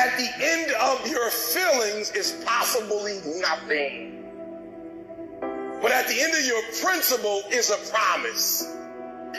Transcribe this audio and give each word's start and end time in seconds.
at 0.00 0.16
the 0.16 0.30
end 0.40 0.72
of 0.80 1.06
your 1.06 1.28
feelings 1.30 2.10
is 2.12 2.42
possibly 2.46 3.20
nothing. 3.38 4.24
But 5.82 5.92
at 5.92 6.08
the 6.08 6.18
end 6.18 6.32
of 6.32 6.44
your 6.46 6.62
principle 6.80 7.42
is 7.52 7.68
a 7.68 7.76
promise. 7.92 8.64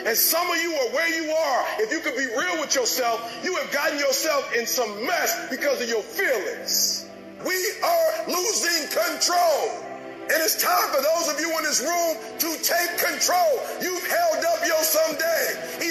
And 0.06 0.16
some 0.16 0.48
of 0.48 0.56
you 0.62 0.72
are 0.72 0.90
where 0.94 1.08
you 1.08 1.32
are. 1.32 1.64
If 1.78 1.90
you 1.90 1.98
could 1.98 2.16
be 2.16 2.26
real 2.26 2.60
with 2.60 2.76
yourself, 2.76 3.18
you 3.42 3.56
have 3.56 3.72
gotten 3.72 3.98
yourself 3.98 4.54
in 4.54 4.64
some 4.64 5.04
mess 5.04 5.50
because 5.50 5.82
of 5.82 5.88
your 5.88 6.02
feelings. 6.02 7.10
We 7.44 7.58
are 7.82 8.28
losing 8.28 8.86
control. 8.86 9.82
And 10.22 10.38
it's 10.38 10.62
time 10.62 10.88
for 10.94 11.02
those 11.02 11.34
of 11.34 11.40
you 11.40 11.50
in 11.58 11.64
this 11.64 11.82
room 11.82 12.16
to 12.38 12.48
take 12.62 12.98
control. 13.02 13.58
You've 13.82 14.06
held 14.06 14.44
up 14.46 14.64
your 14.64 14.82
someday. 14.82 15.82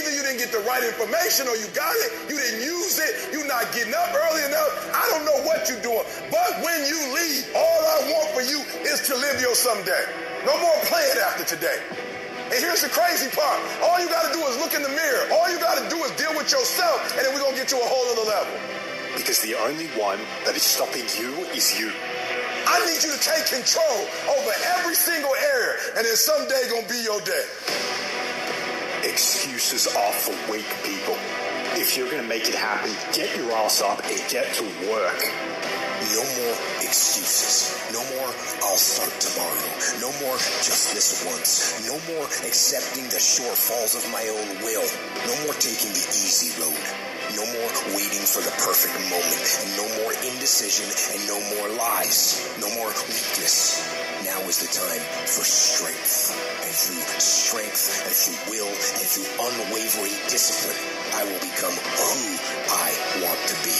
Didn't 0.41 0.53
get 0.53 0.63
the 0.63 0.67
right 0.67 0.81
information 0.81 1.45
or 1.45 1.53
you 1.53 1.69
got 1.77 1.93
it, 2.01 2.09
you 2.25 2.35
didn't 2.37 2.65
use 2.65 2.97
it, 2.97 3.29
you're 3.29 3.45
not 3.45 3.69
getting 3.73 3.93
up 3.93 4.09
early 4.09 4.41
enough. 4.49 4.71
I 4.89 5.05
don't 5.13 5.25
know 5.25 5.37
what 5.45 5.69
you're 5.69 5.82
doing. 5.86 6.01
But 6.33 6.57
when 6.65 6.82
you 6.89 6.97
leave, 7.13 7.45
all 7.54 7.82
I 7.86 8.09
want 8.09 8.27
for 8.33 8.41
you 8.41 8.57
is 8.82 9.05
to 9.05 9.13
live 9.13 9.41
your 9.41 9.54
someday. 9.54 10.01
No 10.46 10.57
more 10.57 10.77
playing 10.89 11.18
after 11.21 11.46
today. 11.46 11.77
And 12.49 12.59
here's 12.59 12.82
the 12.82 12.89
crazy 12.89 13.29
part. 13.29 13.61
All 13.85 14.01
you 14.01 14.09
got 14.09 14.27
to 14.27 14.33
do 14.33 14.41
is 14.49 14.57
look 14.57 14.73
in 14.73 14.82
the 14.82 14.89
mirror. 14.89 15.29
All 15.32 15.47
you 15.51 15.59
got 15.59 15.77
to 15.77 15.87
do 15.87 16.01
is 16.04 16.11
deal 16.18 16.33
with 16.35 16.51
yourself, 16.51 16.99
and 17.15 17.23
then 17.23 17.32
we're 17.33 17.39
going 17.39 17.55
to 17.55 17.61
get 17.61 17.71
you 17.71 17.79
a 17.79 17.85
whole 17.87 18.05
other 18.11 18.27
level. 18.27 18.51
Because 19.15 19.39
the 19.41 19.55
only 19.55 19.87
one 19.96 20.19
that 20.46 20.55
is 20.55 20.63
stopping 20.63 21.05
you 21.15 21.32
is 21.54 21.79
you. 21.79 21.91
I 22.68 22.79
need 22.87 23.04
you 23.04 23.11
to 23.11 23.19
take 23.19 23.46
control 23.46 24.07
over 24.35 24.51
every 24.79 24.96
single 24.96 25.35
area, 25.35 25.75
and 25.97 26.05
then 26.05 26.15
someday 26.15 26.61
gonna 26.71 26.87
be 26.87 27.04
your 27.04 27.19
day. 27.21 28.11
Excuses 29.11 29.88
are 29.88 30.14
for 30.14 30.32
weak 30.50 30.71
people. 30.88 31.19
If 31.75 31.97
you're 31.97 32.09
gonna 32.09 32.23
make 32.23 32.47
it 32.47 32.56
happen, 32.56 32.95
get 33.11 33.36
your 33.36 33.52
ass 33.52 33.81
up 33.81 34.00
and 34.08 34.16
get 34.31 34.47
to 34.56 34.64
work. 34.88 35.19
No 36.16 36.23
more 36.39 36.56
excuses. 36.80 37.75
No 37.91 38.00
more, 38.16 38.31
I'll 38.63 38.80
start 38.80 39.11
tomorrow. 39.19 39.67
No 40.00 40.16
more, 40.23 40.39
just 40.63 40.95
this 40.95 41.27
once. 41.27 41.83
No 41.83 42.00
more 42.16 42.23
accepting 42.47 43.03
the 43.11 43.19
shortfalls 43.19 44.00
of 44.00 44.08
my 44.16 44.23
own 44.31 44.63
will. 44.63 44.88
No 45.28 45.35
more 45.44 45.59
taking 45.59 45.91
the 45.91 46.07
easy 46.16 46.55
road. 46.55 47.11
No 47.35 47.44
more 47.52 47.72
waiting 47.95 48.23
for 48.23 48.39
the 48.44 48.52
perfect 48.63 48.95
moment. 49.11 49.44
And 49.63 49.72
no 49.75 49.88
more 50.03 50.11
indecision 50.23 50.88
and 51.16 51.19
no 51.28 51.38
more 51.55 51.67
lies. 51.75 52.39
No 52.59 52.67
more 52.80 52.91
weakness. 53.11 53.80
Now 54.23 54.39
is 54.47 54.59
the 54.63 54.72
time 54.72 55.03
for 55.28 55.44
strength. 55.44 56.31
And 56.63 56.72
through 56.72 57.03
strength 57.19 57.91
through 58.22 58.53
will 58.53 58.69
and 58.69 59.08
through 59.09 59.25
unwavering 59.33 60.14
discipline, 60.30 60.77
I 61.17 61.25
will 61.25 61.41
become 61.41 61.73
who 61.73 62.22
I 62.69 62.89
want 63.25 63.41
to 63.50 63.55
be. 63.66 63.73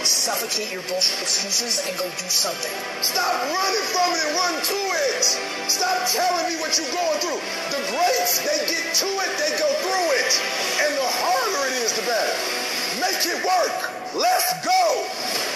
Suffocate 0.00 0.72
your 0.72 0.80
bullshit 0.88 1.20
excuses 1.20 1.84
and 1.84 1.92
go 2.00 2.08
do 2.08 2.28
something. 2.32 2.72
Stop 3.04 3.36
running 3.52 3.86
from 3.92 4.16
it 4.16 4.24
and 4.24 4.32
run 4.40 4.56
to 4.64 4.80
it. 5.12 5.24
Stop 5.68 6.08
telling 6.08 6.48
me 6.48 6.56
what 6.56 6.72
you're 6.80 6.88
going 6.88 7.20
through. 7.20 7.40
The 7.68 7.84
greats, 7.92 8.40
they 8.40 8.64
get 8.64 8.84
to 9.04 9.08
it, 9.12 9.32
they 9.36 9.52
go 9.60 9.68
through 9.84 10.08
it. 10.24 10.32
And 10.88 10.92
the 10.96 11.04
harder 11.04 11.68
it 11.68 11.84
is, 11.84 11.92
the 11.92 12.04
better. 12.08 12.36
Make 12.96 13.28
it 13.28 13.44
work. 13.44 13.92
Let's 14.16 14.48
go. 14.64 15.53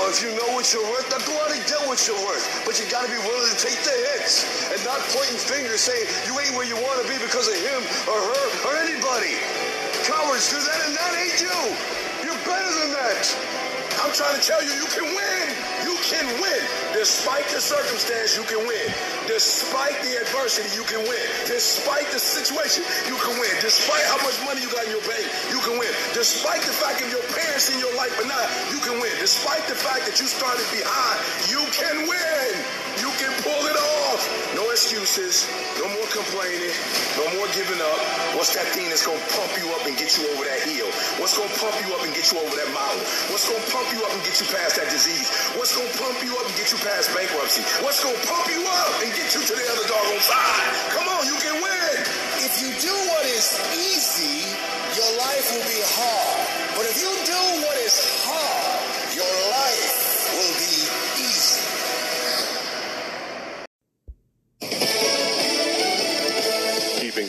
Now, 0.00 0.08
if 0.08 0.24
you 0.24 0.32
know 0.32 0.56
what 0.56 0.64
you're 0.72 0.80
worth, 0.88 1.12
now 1.12 1.20
go 1.28 1.36
out 1.44 1.52
and 1.52 1.60
get 1.68 1.76
what 1.84 2.00
you're 2.08 2.16
worth. 2.24 2.64
But 2.64 2.80
you 2.80 2.88
gotta 2.88 3.12
be 3.12 3.20
willing 3.20 3.52
to 3.52 3.58
take 3.60 3.76
the 3.84 3.92
hits 4.16 4.48
and 4.72 4.80
not 4.80 4.96
pointing 5.12 5.36
fingers 5.36 5.84
saying 5.84 6.08
you 6.24 6.32
ain't 6.40 6.56
where 6.56 6.64
you 6.64 6.72
wanna 6.80 7.04
be 7.04 7.20
because 7.20 7.52
of 7.52 7.58
him 7.60 7.84
or 8.08 8.16
her 8.16 8.44
or 8.64 8.72
anybody. 8.80 9.36
Cowards 10.08 10.48
do 10.48 10.56
that 10.56 10.80
and 10.88 10.96
that 10.96 11.12
ain't 11.20 11.36
you. 11.44 11.58
You're 12.24 12.42
better 12.48 12.72
than 12.80 12.96
that. 12.96 13.28
I'm 14.00 14.08
trying 14.16 14.40
to 14.40 14.42
tell 14.42 14.64
you, 14.64 14.72
you 14.72 14.88
can 14.88 15.04
win. 15.04 15.49
Can 16.00 16.26
win. 16.40 16.62
Despite 16.96 17.46
the 17.52 17.60
circumstance, 17.60 18.34
you 18.36 18.42
can 18.42 18.58
win. 18.66 18.88
Despite 19.28 19.94
the 20.02 20.16
adversity, 20.18 20.72
you 20.74 20.82
can 20.88 20.98
win. 21.04 21.24
Despite 21.46 22.08
the 22.10 22.18
situation, 22.18 22.82
you 23.06 23.14
can 23.20 23.38
win. 23.38 23.52
Despite 23.60 24.02
how 24.08 24.16
much 24.24 24.34
money 24.42 24.64
you 24.64 24.70
got 24.72 24.88
in 24.88 24.92
your 24.96 25.04
bank, 25.06 25.22
you 25.52 25.60
can 25.60 25.78
win. 25.78 25.92
Despite 26.16 26.62
the 26.64 26.72
fact 26.72 27.04
of 27.04 27.12
your 27.12 27.22
parents 27.30 27.70
in 27.70 27.78
your 27.78 27.94
life 27.94 28.16
or 28.18 28.26
not, 28.26 28.48
you 28.72 28.80
can 28.80 28.98
win. 28.98 29.12
Despite 29.20 29.62
the 29.68 29.76
fact 29.76 30.08
that 30.08 30.18
you 30.18 30.26
started 30.26 30.66
behind, 30.72 31.18
you 31.52 31.62
can 31.76 32.08
win. 32.08 32.48
You 32.98 33.12
can 33.20 33.30
pull 33.44 33.62
it 33.70 33.76
off. 33.76 34.09
No 34.54 34.68
excuses. 34.70 35.46
No 35.78 35.86
more 35.88 36.08
complaining. 36.12 36.74
No 37.16 37.24
more 37.38 37.48
giving 37.56 37.80
up. 37.80 38.00
What's 38.36 38.52
that 38.54 38.66
thing 38.76 38.90
that's 38.92 39.06
gonna 39.06 39.22
pump 39.32 39.52
you 39.56 39.66
up 39.72 39.86
and 39.86 39.96
get 39.96 40.16
you 40.18 40.28
over 40.34 40.44
that 40.44 40.60
hill? 40.66 40.88
What's 41.22 41.36
gonna 41.38 41.52
pump 41.56 41.74
you 41.80 41.88
up 41.96 42.02
and 42.04 42.12
get 42.12 42.28
you 42.28 42.38
over 42.38 42.54
that 42.54 42.70
mountain? 42.76 43.04
What's 43.32 43.48
gonna 43.48 43.64
pump 43.72 43.88
you 43.94 44.00
up 44.04 44.12
and 44.12 44.22
get 44.22 44.36
you 44.40 44.46
past 44.52 44.76
that 44.76 44.88
disease? 44.92 45.28
What's 45.56 45.72
gonna 45.72 45.90
pump 45.96 46.20
you 46.20 46.36
up 46.36 46.44
and 46.44 46.56
get 46.58 46.68
you 46.70 46.78
past 46.84 47.08
bankruptcy? 47.16 47.64
What's 47.80 48.04
gonna 48.04 48.20
pump 48.28 48.46
you 48.52 48.60
up 48.66 48.90
and 49.00 49.10
get 49.16 49.32
you 49.32 49.40
to 49.40 49.54
the 49.56 49.66
other 49.72 49.86
doggone 49.88 50.22
side? 50.22 50.68
Come 50.92 51.06
on, 51.08 51.24
you 51.24 51.36
can 51.40 51.56
win. 51.62 51.94
If 52.44 52.60
you 52.60 52.70
do 52.76 52.94
what 53.10 53.24
is 53.24 53.56
easy, 53.72 54.44
your 54.96 55.10
life 55.16 55.46
will 55.54 55.66
be 55.68 55.80
hard. 55.96 56.38
But 56.76 56.84
if 56.84 56.96
you 57.00 57.12
do 57.24 57.40
what 57.64 57.76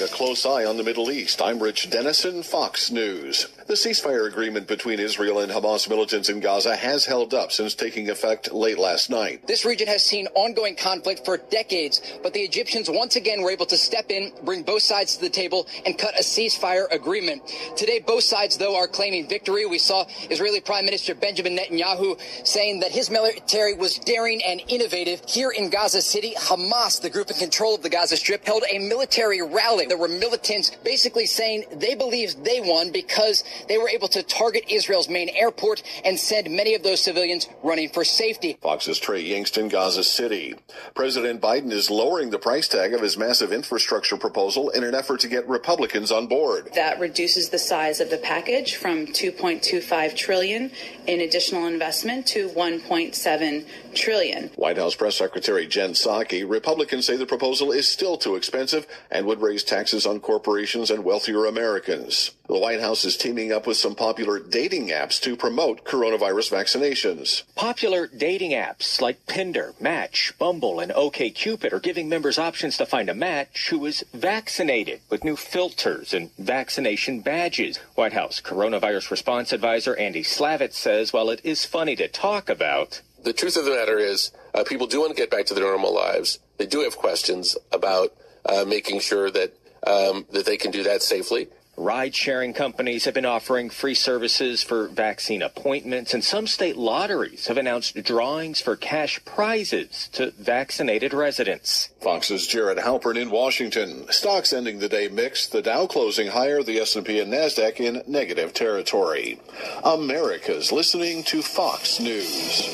A 0.01 0.07
close 0.07 0.47
eye 0.47 0.65
on 0.65 0.77
the 0.77 0.83
Middle 0.83 1.11
East, 1.11 1.43
I'm 1.43 1.61
Rich 1.61 1.91
Denison, 1.91 2.41
Fox 2.41 2.89
News. 2.89 3.45
The 3.71 3.77
ceasefire 3.77 4.27
agreement 4.27 4.67
between 4.67 4.99
Israel 4.99 5.39
and 5.39 5.49
Hamas 5.49 5.87
militants 5.87 6.27
in 6.27 6.41
Gaza 6.41 6.75
has 6.75 7.05
held 7.05 7.33
up 7.33 7.53
since 7.53 7.73
taking 7.73 8.09
effect 8.09 8.51
late 8.51 8.77
last 8.77 9.09
night. 9.09 9.47
This 9.47 9.63
region 9.63 9.87
has 9.87 10.03
seen 10.03 10.27
ongoing 10.33 10.75
conflict 10.75 11.23
for 11.23 11.37
decades, 11.37 12.01
but 12.21 12.33
the 12.33 12.41
Egyptians 12.41 12.89
once 12.89 13.15
again 13.15 13.41
were 13.41 13.49
able 13.49 13.65
to 13.67 13.77
step 13.77 14.11
in, 14.11 14.33
bring 14.43 14.63
both 14.63 14.81
sides 14.81 15.15
to 15.15 15.21
the 15.21 15.29
table, 15.29 15.67
and 15.85 15.97
cut 15.97 16.19
a 16.19 16.21
ceasefire 16.21 16.91
agreement. 16.91 17.43
Today, 17.77 18.01
both 18.05 18.25
sides, 18.25 18.57
though, 18.57 18.75
are 18.75 18.89
claiming 18.89 19.29
victory. 19.29 19.65
We 19.65 19.77
saw 19.77 20.03
Israeli 20.29 20.59
Prime 20.59 20.83
Minister 20.83 21.15
Benjamin 21.15 21.57
Netanyahu 21.57 22.19
saying 22.45 22.81
that 22.81 22.91
his 22.91 23.09
military 23.09 23.73
was 23.73 23.99
daring 23.99 24.43
and 24.43 24.61
innovative. 24.67 25.21
Here 25.25 25.51
in 25.51 25.69
Gaza 25.69 26.01
City, 26.01 26.33
Hamas, 26.37 27.01
the 27.01 27.09
group 27.09 27.31
in 27.31 27.37
control 27.37 27.75
of 27.75 27.83
the 27.83 27.89
Gaza 27.89 28.17
Strip, 28.17 28.45
held 28.45 28.63
a 28.69 28.79
military 28.79 29.41
rally. 29.41 29.85
There 29.85 29.97
were 29.97 30.09
militants 30.09 30.71
basically 30.83 31.25
saying 31.25 31.63
they 31.71 31.95
believed 31.95 32.43
they 32.43 32.59
won 32.59 32.91
because 32.91 33.45
they 33.67 33.77
were 33.77 33.89
able 33.89 34.07
to 34.09 34.23
target 34.23 34.65
Israel's 34.69 35.09
main 35.09 35.29
airport 35.29 35.83
and 36.03 36.19
send 36.19 36.49
many 36.49 36.75
of 36.75 36.83
those 36.83 37.01
civilians 37.01 37.47
running 37.63 37.89
for 37.89 38.03
safety. 38.03 38.57
Fox's 38.61 38.99
Trey 38.99 39.23
Yingst, 39.23 39.69
Gaza 39.69 40.03
City. 40.03 40.55
President 40.95 41.41
Biden 41.41 41.71
is 41.71 41.89
lowering 41.89 42.29
the 42.29 42.39
price 42.39 42.67
tag 42.67 42.93
of 42.93 43.01
his 43.01 43.17
massive 43.17 43.51
infrastructure 43.51 44.17
proposal 44.17 44.69
in 44.69 44.83
an 44.83 44.95
effort 44.95 45.19
to 45.21 45.27
get 45.27 45.47
Republicans 45.47 46.11
on 46.11 46.27
board. 46.27 46.69
That 46.75 46.99
reduces 46.99 47.49
the 47.49 47.59
size 47.59 47.99
of 47.99 48.09
the 48.09 48.17
package 48.17 48.75
from 48.75 49.07
2.25 49.07 50.15
trillion 50.15 50.71
in 51.07 51.21
additional 51.21 51.67
investment 51.67 52.27
to 52.27 52.49
1.7 52.49 53.65
trillion. 53.93 54.49
White 54.55 54.77
House 54.77 54.95
Press 54.95 55.17
Secretary 55.17 55.67
Jen 55.67 55.91
Psaki, 55.91 56.47
Republicans 56.47 57.05
say 57.05 57.15
the 57.15 57.25
proposal 57.25 57.71
is 57.71 57.87
still 57.87 58.17
too 58.17 58.35
expensive 58.35 58.87
and 59.09 59.25
would 59.25 59.41
raise 59.41 59.63
taxes 59.63 60.05
on 60.05 60.19
corporations 60.19 60.89
and 60.89 61.03
wealthier 61.03 61.45
Americans. 61.45 62.31
The 62.47 62.57
White 62.57 62.81
House 62.81 63.05
is 63.05 63.17
teaming 63.17 63.50
up 63.51 63.67
with 63.67 63.77
some 63.77 63.95
popular 63.95 64.39
dating 64.39 64.89
apps 64.89 65.19
to 65.21 65.35
promote 65.35 65.83
coronavirus 65.83 66.51
vaccinations. 66.51 67.43
Popular 67.55 68.07
dating 68.07 68.51
apps 68.51 69.01
like 69.01 69.25
Tinder, 69.25 69.73
Match, 69.79 70.33
Bumble, 70.37 70.79
and 70.79 70.91
OKCupid 70.91 71.73
are 71.73 71.79
giving 71.79 72.09
members 72.09 72.37
options 72.37 72.77
to 72.77 72.85
find 72.85 73.09
a 73.09 73.13
match 73.13 73.69
who 73.69 73.85
is 73.85 74.03
vaccinated 74.13 75.01
with 75.09 75.23
new 75.23 75.35
filters 75.35 76.13
and 76.13 76.31
vaccination 76.37 77.21
badges. 77.21 77.77
White 77.95 78.13
House 78.13 78.41
coronavirus 78.41 79.11
response 79.11 79.51
advisor 79.51 79.95
Andy 79.95 80.23
Slavitt 80.23 80.73
says 80.73 81.13
while 81.13 81.29
it 81.29 81.41
is 81.43 81.65
funny 81.65 81.95
to 81.95 82.07
talk 82.07 82.49
about, 82.49 83.01
the 83.23 83.33
truth 83.33 83.55
of 83.55 83.65
the 83.65 83.71
matter 83.71 83.99
is 83.99 84.31
uh, 84.53 84.63
people 84.63 84.87
do 84.87 84.99
want 84.99 85.11
to 85.11 85.21
get 85.21 85.29
back 85.29 85.45
to 85.45 85.53
their 85.53 85.65
normal 85.65 85.93
lives. 85.93 86.39
They 86.57 86.65
do 86.65 86.81
have 86.81 86.97
questions 86.97 87.55
about 87.71 88.13
uh, 88.45 88.65
making 88.67 88.99
sure 88.99 89.29
that 89.29 89.53
um, 89.85 90.25
that 90.31 90.45
they 90.45 90.57
can 90.57 90.71
do 90.71 90.83
that 90.83 91.01
safely. 91.01 91.47
Ride 91.81 92.13
sharing 92.13 92.53
companies 92.53 93.05
have 93.05 93.15
been 93.15 93.25
offering 93.25 93.71
free 93.71 93.95
services 93.95 94.61
for 94.61 94.87
vaccine 94.87 95.41
appointments, 95.41 96.13
and 96.13 96.23
some 96.23 96.45
state 96.45 96.77
lotteries 96.77 97.47
have 97.47 97.57
announced 97.57 97.95
drawings 98.03 98.61
for 98.61 98.75
cash 98.75 99.19
prizes 99.25 100.07
to 100.13 100.29
vaccinated 100.37 101.11
residents. 101.11 101.89
Fox's 101.99 102.45
Jared 102.45 102.77
Halpern 102.77 103.17
in 103.17 103.31
Washington. 103.31 104.05
Stocks 104.11 104.53
ending 104.53 104.77
the 104.77 104.87
day 104.87 105.07
mixed, 105.07 105.53
the 105.53 105.63
Dow 105.63 105.87
closing 105.87 106.27
higher, 106.27 106.61
the 106.61 106.77
S&P 106.77 107.19
and 107.19 107.33
Nasdaq 107.33 107.79
in 107.79 108.03
negative 108.05 108.53
territory. 108.53 109.41
America's 109.83 110.71
listening 110.71 111.23
to 111.23 111.41
Fox 111.41 111.99
News. 111.99 112.67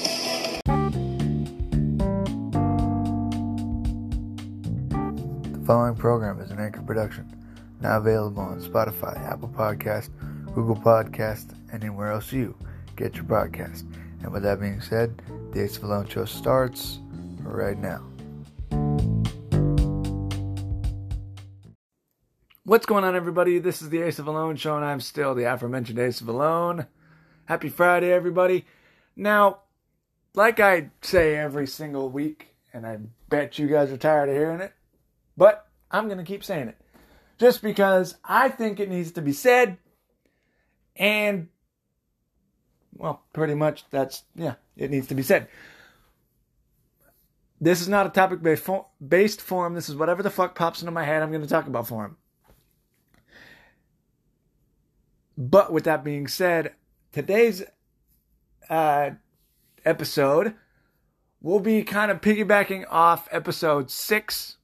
The 5.54 5.66
following 5.66 5.96
program 5.96 6.42
is 6.42 6.52
an 6.52 6.60
anchor 6.60 6.82
production 6.82 7.37
now 7.82 7.98
available 7.98 8.42
on 8.42 8.62
Spotify, 8.62 9.18
Apple 9.30 9.50
Podcast, 9.50 10.10
Google 10.54 10.76
Podcast, 10.76 11.54
anywhere 11.72 12.12
else 12.12 12.32
you 12.32 12.56
get 12.96 13.16
your 13.16 13.26
podcast. 13.26 13.84
And 14.24 14.32
with 14.32 14.44
that 14.44 14.60
being 14.60 14.82
said, 14.82 15.22
the 15.52 15.64
Ace 15.64 15.78
of 15.78 15.84
Alone 15.84 16.08
show 16.08 16.26
starts 16.26 17.00
right 17.42 17.78
now. 17.78 18.04
What's 22.64 22.86
going 22.86 23.04
on, 23.04 23.16
everybody? 23.16 23.60
This 23.60 23.82
is 23.82 23.90
the 23.90 24.02
Ace 24.02 24.20
of 24.20 24.28
Alone 24.28 24.58
show, 24.58 24.76
and 24.76 24.84
I'm 24.84 25.00
still 25.00 25.34
the 25.36 25.46
aforementioned 25.46 26.00
Ace 26.00 26.20
of 26.20 26.28
Alone. 26.28 26.88
Happy 27.46 27.70
Friday, 27.70 28.12
everybody. 28.12 28.66
Now, 29.16 29.60
like 30.34 30.60
I 30.60 30.90
say 31.02 31.38
every 31.38 31.68
single 31.68 32.10
week, 32.10 32.56
and 32.74 32.86
I 32.86 32.98
bet 33.30 33.58
you 33.58 33.68
guys 33.68 33.92
are 33.92 33.98
tired 33.98 34.30
of 34.30 34.36
hearing 34.36 34.60
it, 34.60 34.74
but 35.38 35.68
I'm 35.90 36.08
going 36.08 36.18
to 36.18 36.26
keep 36.26 36.44
saying 36.44 36.68
it. 36.68 36.78
Just 37.38 37.62
because 37.62 38.16
I 38.24 38.50
think 38.50 38.80
it 38.80 38.90
needs 38.90 39.12
to 39.14 39.22
be 39.22 39.34
said, 39.34 39.78
and, 40.96 41.50
well, 42.96 43.24
pretty 43.34 43.54
much 43.54 43.86
that's, 43.92 44.24
yeah, 44.36 44.56
it 44.76 44.90
needs 44.90 45.08
to 45.08 45.16
be 45.16 45.22
said. 45.22 45.48
This 47.60 47.82
is 47.82 47.88
not 47.88 48.06
a 48.06 48.10
topic 48.10 48.42
based 48.42 49.42
forum. 49.42 49.74
This 49.74 49.90
is 49.90 49.96
whatever 49.96 50.24
the 50.24 50.30
fuck 50.30 50.56
pops 50.56 50.82
into 50.82 50.92
my 50.92 51.04
head, 51.04 51.22
I'm 51.22 51.32
going 51.32 51.42
to 51.42 51.48
talk 51.48 51.68
about 51.68 51.88
forum. 51.88 52.18
But 55.38 55.72
with 55.72 55.84
that 55.84 56.04
being 56.04 56.28
said, 56.28 56.74
today's 57.12 57.64
uh, 58.70 59.12
episode 59.86 60.56
will 61.42 61.60
be 61.60 61.84
kind 61.84 62.10
of 62.10 62.22
piggybacking 62.22 62.86
off 62.90 63.28
episode 63.32 63.92
six, 63.92 64.58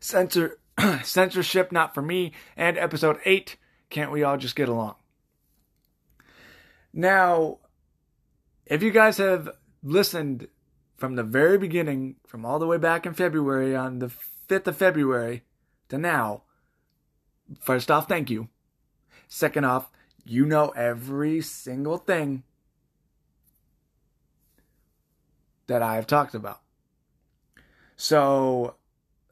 censor 0.00 0.58
censorship 1.02 1.72
not 1.72 1.94
for 1.94 2.02
me, 2.02 2.32
and 2.56 2.78
episode 2.78 3.18
eight, 3.24 3.56
can't 3.90 4.12
we 4.12 4.22
all 4.22 4.36
just 4.36 4.56
get 4.56 4.68
along? 4.68 4.94
Now, 6.92 7.58
if 8.66 8.82
you 8.82 8.90
guys 8.90 9.18
have 9.18 9.50
listened 9.82 10.48
from 10.96 11.16
the 11.16 11.22
very 11.22 11.58
beginning, 11.58 12.16
from 12.26 12.44
all 12.44 12.58
the 12.58 12.66
way 12.66 12.78
back 12.78 13.06
in 13.06 13.14
February 13.14 13.74
on 13.74 13.98
the 13.98 14.10
5th 14.48 14.66
of 14.66 14.76
February 14.76 15.42
to 15.88 15.98
now, 15.98 16.42
first 17.60 17.90
off, 17.90 18.08
thank 18.08 18.30
you. 18.30 18.48
Second 19.28 19.64
off, 19.64 19.90
you 20.24 20.44
know 20.46 20.68
every 20.70 21.40
single 21.40 21.98
thing 21.98 22.44
that 25.66 25.82
I 25.82 25.96
have 25.96 26.06
talked 26.06 26.34
about. 26.34 26.60
So, 27.96 28.74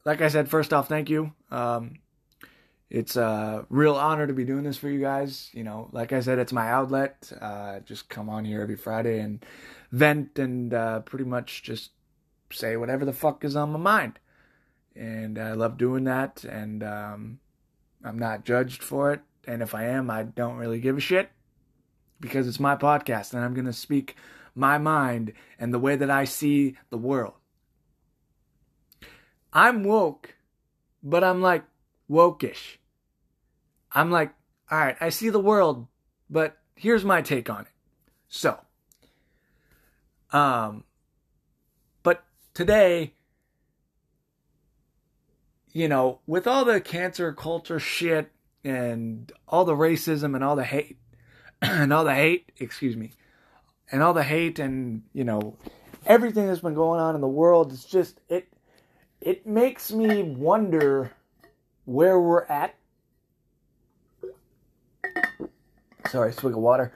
like 0.05 0.21
I 0.21 0.27
said, 0.27 0.49
first 0.49 0.73
off, 0.73 0.87
thank 0.87 1.09
you. 1.09 1.33
Um, 1.49 1.99
it's 2.89 3.15
a 3.15 3.65
real 3.69 3.95
honor 3.95 4.27
to 4.27 4.33
be 4.33 4.43
doing 4.43 4.63
this 4.63 4.77
for 4.77 4.89
you 4.89 4.99
guys. 4.99 5.49
You 5.53 5.63
know, 5.63 5.89
like 5.91 6.11
I 6.11 6.19
said, 6.19 6.39
it's 6.39 6.51
my 6.51 6.69
outlet. 6.69 7.31
Uh, 7.39 7.79
just 7.79 8.09
come 8.09 8.29
on 8.29 8.43
here 8.43 8.61
every 8.61 8.75
Friday 8.75 9.19
and 9.19 9.45
vent 9.91 10.37
and 10.37 10.73
uh, 10.73 10.99
pretty 10.99 11.25
much 11.25 11.63
just 11.63 11.91
say 12.51 12.75
whatever 12.75 13.05
the 13.05 13.13
fuck 13.13 13.45
is 13.45 13.55
on 13.55 13.71
my 13.71 13.79
mind. 13.79 14.19
And 14.93 15.39
I 15.39 15.53
love 15.53 15.77
doing 15.77 16.03
that. 16.03 16.43
And 16.43 16.83
um, 16.83 17.39
I'm 18.03 18.19
not 18.19 18.43
judged 18.43 18.83
for 18.83 19.13
it. 19.13 19.21
And 19.47 19.61
if 19.61 19.73
I 19.73 19.85
am, 19.85 20.09
I 20.09 20.23
don't 20.23 20.57
really 20.57 20.81
give 20.81 20.97
a 20.97 21.01
shit 21.01 21.31
because 22.19 22.47
it's 22.47 22.59
my 22.59 22.75
podcast 22.75 23.33
and 23.33 23.43
I'm 23.43 23.53
going 23.53 23.65
to 23.65 23.73
speak 23.73 24.15
my 24.53 24.77
mind 24.77 25.33
and 25.57 25.73
the 25.73 25.79
way 25.79 25.95
that 25.95 26.11
I 26.11 26.25
see 26.25 26.77
the 26.89 26.97
world. 26.97 27.33
I'm 29.53 29.83
woke, 29.83 30.35
but 31.03 31.23
I'm 31.23 31.41
like 31.41 31.63
wokish. 32.09 32.77
I'm 33.91 34.11
like, 34.11 34.33
all 34.69 34.77
right, 34.77 34.95
I 35.01 35.09
see 35.09 35.29
the 35.29 35.39
world, 35.39 35.87
but 36.29 36.57
here's 36.75 37.03
my 37.03 37.21
take 37.21 37.49
on 37.49 37.61
it. 37.61 37.71
So, 38.29 38.57
um, 40.31 40.85
but 42.03 42.23
today, 42.53 43.13
you 45.73 45.89
know, 45.89 46.19
with 46.25 46.47
all 46.47 46.63
the 46.63 46.79
cancel 46.79 47.33
culture 47.33 47.79
shit 47.79 48.31
and 48.63 49.31
all 49.47 49.65
the 49.65 49.75
racism 49.75 50.35
and 50.35 50.43
all 50.43 50.55
the 50.55 50.63
hate 50.63 50.97
and 51.61 51.91
all 51.91 52.05
the 52.05 52.15
hate, 52.15 52.51
excuse 52.57 52.95
me, 52.95 53.11
and 53.91 54.01
all 54.01 54.13
the 54.13 54.23
hate 54.23 54.59
and, 54.59 55.03
you 55.13 55.25
know, 55.25 55.57
everything 56.05 56.47
that's 56.47 56.61
been 56.61 56.73
going 56.73 57.01
on 57.01 57.15
in 57.15 57.21
the 57.21 57.27
world, 57.27 57.73
it's 57.73 57.85
just 57.85 58.21
it 58.29 58.47
it 59.21 59.45
makes 59.45 59.91
me 59.91 60.23
wonder 60.23 61.11
where 61.85 62.19
we're 62.19 62.45
at. 62.45 62.75
Sorry, 66.09 66.33
swig 66.33 66.53
of 66.53 66.59
water. 66.59 66.91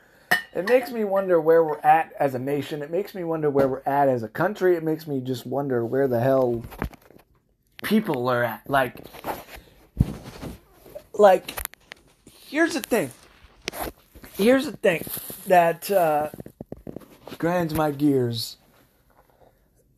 It 0.54 0.68
makes 0.68 0.92
me 0.92 1.04
wonder 1.04 1.40
where 1.40 1.64
we're 1.64 1.80
at 1.80 2.14
as 2.20 2.34
a 2.34 2.40
nation. 2.40 2.82
It 2.82 2.90
makes 2.90 3.14
me 3.14 3.24
wonder 3.24 3.50
where 3.50 3.68
we're 3.68 3.84
at 3.86 4.10
as 4.10 4.24
a 4.24 4.28
country. 4.28 4.76
It 4.76 4.84
makes 4.84 5.06
me 5.06 5.22
just 5.22 5.46
wonder 5.46 5.86
where 5.86 6.08
the 6.08 6.20
hell 6.20 6.64
people 7.84 8.28
are 8.30 8.44
at. 8.44 8.70
Like, 8.70 8.96
like, 11.14 11.52
here's 12.32 12.74
the 12.74 12.82
thing. 12.82 13.12
Here's 14.38 14.66
the 14.66 14.78
thing 14.78 15.06
that 15.48 15.92
uh, 15.92 16.30
grinds 17.38 17.74
my 17.74 17.92
gears. 17.92 18.58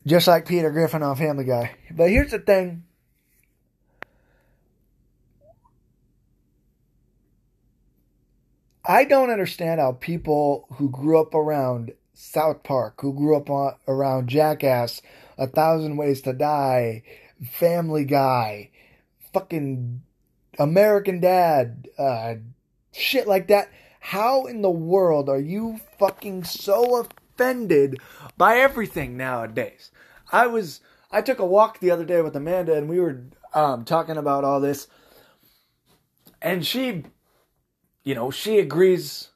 Just 0.08 0.26
like 0.26 0.48
Peter 0.48 0.70
Griffin 0.70 1.02
on 1.02 1.16
Family 1.16 1.44
Guy. 1.44 1.72
But 1.90 2.08
here's 2.08 2.30
the 2.30 2.38
thing. 2.38 2.84
I 8.86 9.04
don't 9.04 9.28
understand 9.28 9.80
how 9.80 9.92
people 9.92 10.66
who 10.76 10.88
grew 10.88 11.20
up 11.20 11.34
around 11.34 11.92
South 12.14 12.62
Park, 12.62 13.02
who 13.02 13.12
grew 13.12 13.36
up 13.36 13.50
on, 13.50 13.74
around 13.86 14.30
Jackass, 14.30 15.02
A 15.36 15.46
Thousand 15.46 15.98
Ways 15.98 16.22
to 16.22 16.32
Die, 16.32 17.02
Family 17.44 18.06
Guy, 18.06 18.70
fucking 19.34 20.00
American 20.58 21.20
Dad, 21.20 21.86
uh, 21.98 22.36
shit 22.94 23.28
like 23.28 23.48
that. 23.48 23.70
How 24.00 24.46
in 24.46 24.62
the 24.62 24.70
world 24.70 25.28
are 25.28 25.38
you 25.38 25.80
fucking 25.98 26.44
so 26.44 27.04
offended 27.04 27.98
by 28.38 28.56
everything 28.56 29.18
nowadays? 29.18 29.90
I 30.30 30.46
was, 30.46 30.80
I 31.10 31.22
took 31.22 31.38
a 31.38 31.46
walk 31.46 31.78
the 31.78 31.90
other 31.90 32.04
day 32.04 32.22
with 32.22 32.36
Amanda 32.36 32.74
and 32.76 32.88
we 32.88 33.00
were 33.00 33.24
um, 33.54 33.84
talking 33.84 34.16
about 34.16 34.44
all 34.44 34.60
this. 34.60 34.88
And 36.40 36.66
she, 36.66 37.04
you 38.04 38.14
know, 38.14 38.30
she 38.30 38.58
agrees 38.58 39.28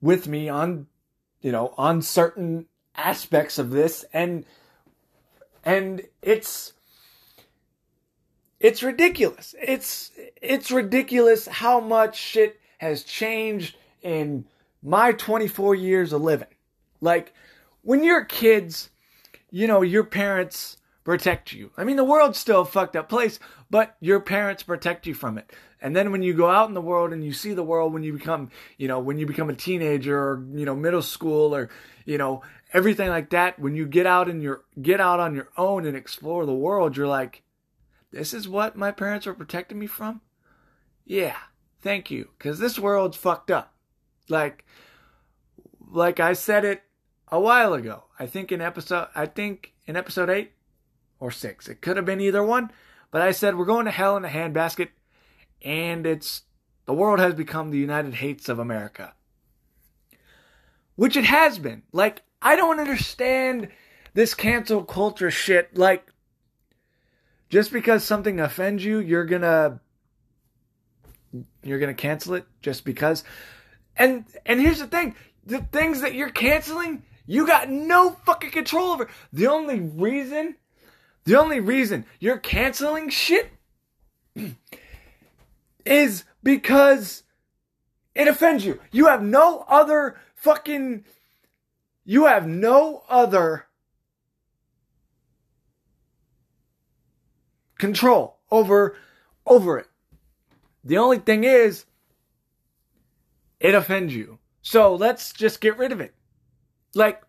with 0.00 0.28
me 0.28 0.48
on, 0.48 0.86
you 1.40 1.52
know, 1.52 1.74
on 1.76 2.02
certain 2.02 2.66
aspects 2.94 3.58
of 3.58 3.70
this. 3.70 4.04
And, 4.12 4.44
and 5.64 6.02
it's, 6.22 6.74
it's 8.60 8.82
ridiculous. 8.82 9.54
It's 9.60 10.10
it's 10.40 10.70
ridiculous 10.70 11.46
how 11.46 11.80
much 11.80 12.18
shit 12.18 12.58
has 12.78 13.02
changed 13.04 13.76
in 14.02 14.46
my 14.82 15.12
24 15.12 15.74
years 15.74 16.12
of 16.12 16.22
living. 16.22 16.48
Like 17.00 17.34
when 17.82 18.02
you're 18.02 18.24
kids, 18.24 18.90
you 19.50 19.66
know, 19.66 19.82
your 19.82 20.04
parents 20.04 20.76
protect 21.04 21.52
you. 21.52 21.70
I 21.76 21.84
mean, 21.84 21.96
the 21.96 22.04
world's 22.04 22.38
still 22.38 22.62
a 22.62 22.64
fucked 22.64 22.96
up 22.96 23.08
place, 23.08 23.38
but 23.70 23.96
your 24.00 24.20
parents 24.20 24.64
protect 24.64 25.06
you 25.06 25.14
from 25.14 25.38
it. 25.38 25.52
And 25.80 25.94
then 25.94 26.10
when 26.10 26.22
you 26.22 26.34
go 26.34 26.50
out 26.50 26.68
in 26.68 26.74
the 26.74 26.80
world 26.80 27.12
and 27.12 27.24
you 27.24 27.32
see 27.32 27.52
the 27.52 27.62
world 27.62 27.92
when 27.92 28.02
you 28.02 28.12
become, 28.12 28.50
you 28.76 28.88
know, 28.88 28.98
when 28.98 29.18
you 29.18 29.26
become 29.26 29.48
a 29.48 29.54
teenager 29.54 30.18
or, 30.18 30.44
you 30.52 30.64
know, 30.64 30.74
middle 30.74 31.02
school 31.02 31.54
or, 31.54 31.70
you 32.04 32.18
know, 32.18 32.42
everything 32.72 33.08
like 33.08 33.30
that, 33.30 33.58
when 33.58 33.76
you 33.76 33.86
get 33.86 34.06
out 34.06 34.28
and 34.28 34.42
your 34.42 34.64
get 34.82 35.00
out 35.00 35.20
on 35.20 35.34
your 35.34 35.48
own 35.56 35.86
and 35.86 35.96
explore 35.96 36.44
the 36.44 36.54
world, 36.54 36.96
you're 36.96 37.06
like, 37.06 37.42
this 38.10 38.34
is 38.34 38.48
what 38.48 38.76
my 38.76 38.90
parents 38.90 39.26
were 39.26 39.34
protecting 39.34 39.78
me 39.78 39.86
from? 39.86 40.22
Yeah, 41.04 41.36
thank 41.82 42.10
you. 42.10 42.30
Because 42.36 42.58
this 42.58 42.78
world's 42.78 43.16
fucked 43.16 43.50
up. 43.50 43.74
Like, 44.28 44.64
like 45.88 46.18
I 46.18 46.32
said 46.32 46.64
it 46.64 46.82
a 47.30 47.40
while 47.40 47.74
ago. 47.74 48.04
I 48.18 48.26
think 48.26 48.52
in 48.52 48.60
episode, 48.60 49.08
I 49.14 49.26
think 49.26 49.72
in 49.86 49.96
episode 49.96 50.30
eight 50.30 50.52
or 51.18 51.30
six. 51.30 51.68
It 51.68 51.80
could 51.80 51.96
have 51.96 52.06
been 52.06 52.20
either 52.20 52.42
one. 52.42 52.70
But 53.10 53.22
I 53.22 53.30
said 53.30 53.56
we're 53.56 53.64
going 53.64 53.86
to 53.86 53.90
hell 53.90 54.16
in 54.16 54.24
a 54.24 54.28
handbasket. 54.28 54.88
And 55.62 56.06
it's, 56.06 56.42
the 56.84 56.94
world 56.94 57.18
has 57.18 57.34
become 57.34 57.70
the 57.70 57.78
United 57.78 58.14
Hates 58.14 58.48
of 58.48 58.58
America. 58.58 59.14
Which 60.96 61.16
it 61.16 61.24
has 61.24 61.58
been. 61.58 61.82
Like, 61.92 62.22
I 62.40 62.56
don't 62.56 62.80
understand 62.80 63.68
this 64.14 64.34
cancel 64.34 64.82
culture 64.84 65.30
shit. 65.30 65.76
Like, 65.76 66.06
just 67.48 67.72
because 67.72 68.02
something 68.04 68.40
offends 68.40 68.84
you, 68.84 68.98
you're 68.98 69.24
gonna 69.24 69.80
you're 71.62 71.78
gonna 71.78 71.94
cancel 71.94 72.34
it 72.34 72.46
just 72.60 72.84
because. 72.84 73.24
And 73.96 74.24
and 74.44 74.60
here's 74.60 74.78
the 74.78 74.86
thing: 74.86 75.14
the 75.44 75.60
things 75.60 76.00
that 76.00 76.14
you're 76.14 76.30
canceling, 76.30 77.02
you 77.26 77.46
got 77.46 77.68
no 77.70 78.10
fucking 78.24 78.50
control 78.50 78.92
over. 78.92 79.08
The 79.32 79.46
only 79.48 79.80
reason, 79.80 80.56
the 81.24 81.38
only 81.38 81.60
reason 81.60 82.06
you're 82.20 82.38
canceling 82.38 83.10
shit 83.10 83.50
is 85.86 86.24
because 86.42 87.22
It 88.16 88.28
offends 88.28 88.64
you. 88.64 88.80
You 88.92 89.06
have 89.08 89.22
no 89.22 89.64
other 89.68 90.18
fucking. 90.34 91.04
You 92.04 92.26
have 92.26 92.46
no 92.48 93.04
other 93.10 93.66
control 97.78 98.38
over 98.50 98.96
over 99.46 99.78
it. 99.78 99.86
The 100.82 100.96
only 100.98 101.18
thing 101.18 101.44
is 101.44 101.84
it 103.60 103.74
offends 103.74 104.14
you. 104.14 104.38
So 104.62 104.94
let's 104.94 105.32
just 105.32 105.60
get 105.60 105.76
rid 105.78 105.92
of 105.92 106.00
it. 106.00 106.14
Like 106.96 107.22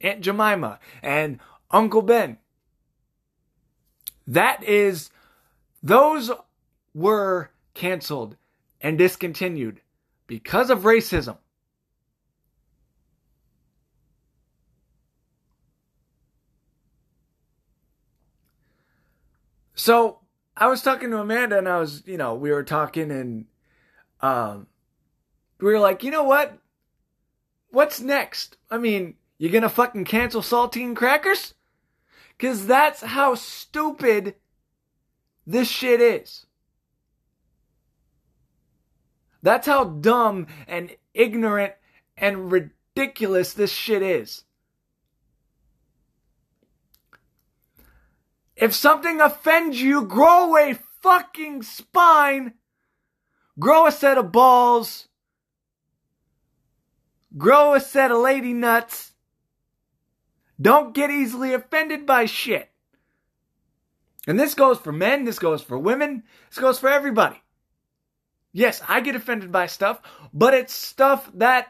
Aunt 0.00 0.20
Jemima 0.20 0.78
and 1.02 1.38
Uncle 1.70 2.02
Ben. 2.02 2.38
That 4.26 4.62
is 4.64 5.10
those 5.82 6.30
were 6.94 7.50
canceled 7.74 8.36
and 8.80 8.98
discontinued 8.98 9.80
because 10.26 10.70
of 10.70 10.80
racism. 10.80 11.38
So 19.74 20.20
I 20.56 20.68
was 20.68 20.82
talking 20.82 21.10
to 21.10 21.18
Amanda 21.18 21.58
and 21.58 21.68
I 21.68 21.78
was, 21.78 22.02
you 22.06 22.16
know, 22.16 22.34
we 22.34 22.52
were 22.52 22.62
talking 22.62 23.10
and 23.10 23.46
um 24.20 24.66
we 25.60 25.72
were 25.72 25.80
like, 25.80 26.04
you 26.04 26.10
know 26.10 26.24
what? 26.24 26.58
What's 27.72 28.00
next? 28.00 28.58
I 28.70 28.76
mean, 28.76 29.14
you 29.38 29.48
gonna 29.48 29.70
fucking 29.70 30.04
cancel 30.04 30.42
saltine 30.42 30.94
crackers? 30.94 31.54
Cause 32.38 32.66
that's 32.66 33.00
how 33.00 33.34
stupid 33.34 34.34
this 35.46 35.68
shit 35.68 36.00
is. 36.00 36.44
That's 39.42 39.66
how 39.66 39.84
dumb 39.84 40.48
and 40.68 40.94
ignorant 41.14 41.72
and 42.14 42.52
ridiculous 42.52 43.54
this 43.54 43.72
shit 43.72 44.02
is. 44.02 44.44
If 48.54 48.74
something 48.74 49.18
offends 49.22 49.80
you, 49.80 50.04
grow 50.04 50.58
a 50.58 50.78
fucking 51.00 51.62
spine. 51.62 52.52
Grow 53.58 53.86
a 53.86 53.92
set 53.92 54.18
of 54.18 54.30
balls. 54.30 55.08
Grow 57.36 57.74
a 57.74 57.80
set 57.80 58.10
of 58.10 58.18
lady 58.18 58.52
nuts. 58.52 59.12
Don't 60.60 60.94
get 60.94 61.10
easily 61.10 61.54
offended 61.54 62.06
by 62.06 62.26
shit. 62.26 62.70
And 64.26 64.38
this 64.38 64.54
goes 64.54 64.78
for 64.78 64.92
men, 64.92 65.24
this 65.24 65.38
goes 65.38 65.62
for 65.62 65.78
women, 65.78 66.22
this 66.48 66.58
goes 66.58 66.78
for 66.78 66.88
everybody. 66.88 67.42
Yes, 68.52 68.82
I 68.86 69.00
get 69.00 69.16
offended 69.16 69.50
by 69.50 69.66
stuff, 69.66 70.00
but 70.32 70.54
it's 70.54 70.72
stuff 70.72 71.30
that 71.34 71.68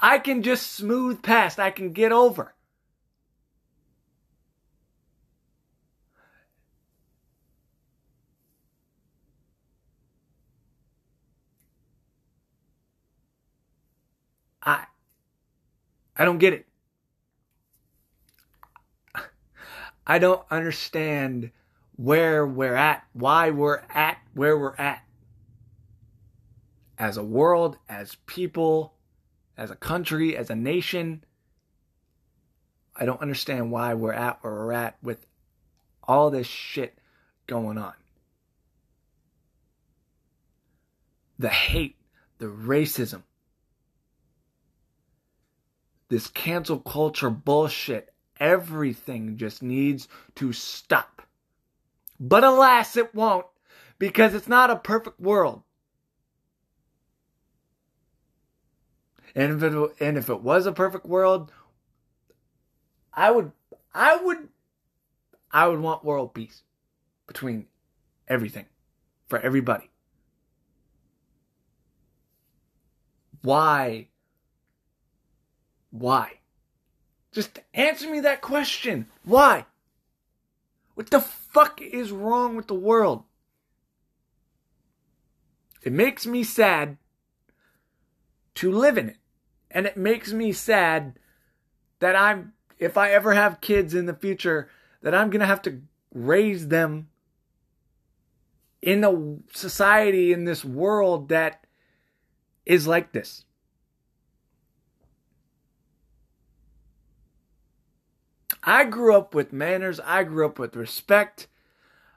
I 0.00 0.18
can 0.18 0.42
just 0.42 0.72
smooth 0.72 1.22
past, 1.22 1.60
I 1.60 1.70
can 1.70 1.92
get 1.92 2.10
over. 2.10 2.54
I 14.62 14.86
I 16.18 16.24
don't 16.24 16.38
get 16.38 16.52
it. 16.52 16.66
I 20.06 20.18
don't 20.18 20.44
understand 20.50 21.52
where 21.96 22.46
we're 22.46 22.74
at, 22.74 23.04
why 23.12 23.50
we're 23.50 23.82
at 23.90 24.18
where 24.34 24.58
we're 24.58 24.74
at. 24.76 25.04
As 26.98 27.16
a 27.16 27.22
world, 27.22 27.76
as 27.88 28.16
people, 28.26 28.94
as 29.56 29.70
a 29.70 29.76
country, 29.76 30.36
as 30.36 30.50
a 30.50 30.56
nation, 30.56 31.24
I 32.96 33.04
don't 33.04 33.20
understand 33.20 33.70
why 33.70 33.94
we're 33.94 34.12
at 34.12 34.42
where 34.42 34.52
we're 34.52 34.72
at 34.72 34.96
with 35.02 35.24
all 36.02 36.30
this 36.30 36.46
shit 36.46 36.98
going 37.46 37.78
on. 37.78 37.94
The 41.38 41.48
hate, 41.48 41.96
the 42.38 42.46
racism, 42.46 43.22
this 46.08 46.28
cancel 46.28 46.78
culture 46.78 47.30
bullshit. 47.30 48.12
Everything 48.40 49.36
just 49.36 49.62
needs 49.62 50.08
to 50.36 50.52
stop. 50.52 51.22
But 52.20 52.44
alas, 52.44 52.96
it 52.96 53.14
won't 53.14 53.46
because 53.98 54.34
it's 54.34 54.48
not 54.48 54.70
a 54.70 54.76
perfect 54.76 55.20
world. 55.20 55.62
And 59.34 59.62
if 59.62 59.62
it, 59.62 59.92
and 60.00 60.16
if 60.16 60.28
it 60.30 60.40
was 60.40 60.66
a 60.66 60.72
perfect 60.72 61.06
world, 61.06 61.52
I 63.12 63.30
would, 63.30 63.52
I 63.94 64.16
would, 64.16 64.48
I 65.50 65.68
would 65.68 65.80
want 65.80 66.04
world 66.04 66.34
peace 66.34 66.62
between 67.26 67.66
everything 68.26 68.66
for 69.28 69.38
everybody. 69.38 69.90
Why 73.42 74.08
why? 75.90 76.40
Just 77.32 77.60
answer 77.74 78.10
me 78.10 78.20
that 78.20 78.40
question. 78.40 79.06
Why? 79.24 79.66
What 80.94 81.10
the 81.10 81.20
fuck 81.20 81.80
is 81.80 82.10
wrong 82.10 82.56
with 82.56 82.66
the 82.66 82.74
world? 82.74 83.24
It 85.82 85.92
makes 85.92 86.26
me 86.26 86.42
sad 86.42 86.96
to 88.56 88.72
live 88.72 88.98
in 88.98 89.10
it. 89.10 89.18
And 89.70 89.86
it 89.86 89.96
makes 89.96 90.32
me 90.32 90.52
sad 90.52 91.18
that 92.00 92.16
I'm, 92.16 92.54
if 92.78 92.96
I 92.96 93.12
ever 93.12 93.34
have 93.34 93.60
kids 93.60 93.94
in 93.94 94.06
the 94.06 94.14
future, 94.14 94.68
that 95.02 95.14
I'm 95.14 95.30
going 95.30 95.40
to 95.40 95.46
have 95.46 95.62
to 95.62 95.82
raise 96.12 96.68
them 96.68 97.08
in 98.82 99.04
a 99.04 99.36
society, 99.56 100.32
in 100.32 100.44
this 100.44 100.64
world 100.64 101.28
that 101.28 101.64
is 102.64 102.86
like 102.86 103.12
this. 103.12 103.44
I 108.62 108.84
grew 108.84 109.14
up 109.14 109.34
with 109.34 109.52
manners. 109.52 110.00
I 110.00 110.24
grew 110.24 110.46
up 110.46 110.58
with 110.58 110.76
respect. 110.76 111.46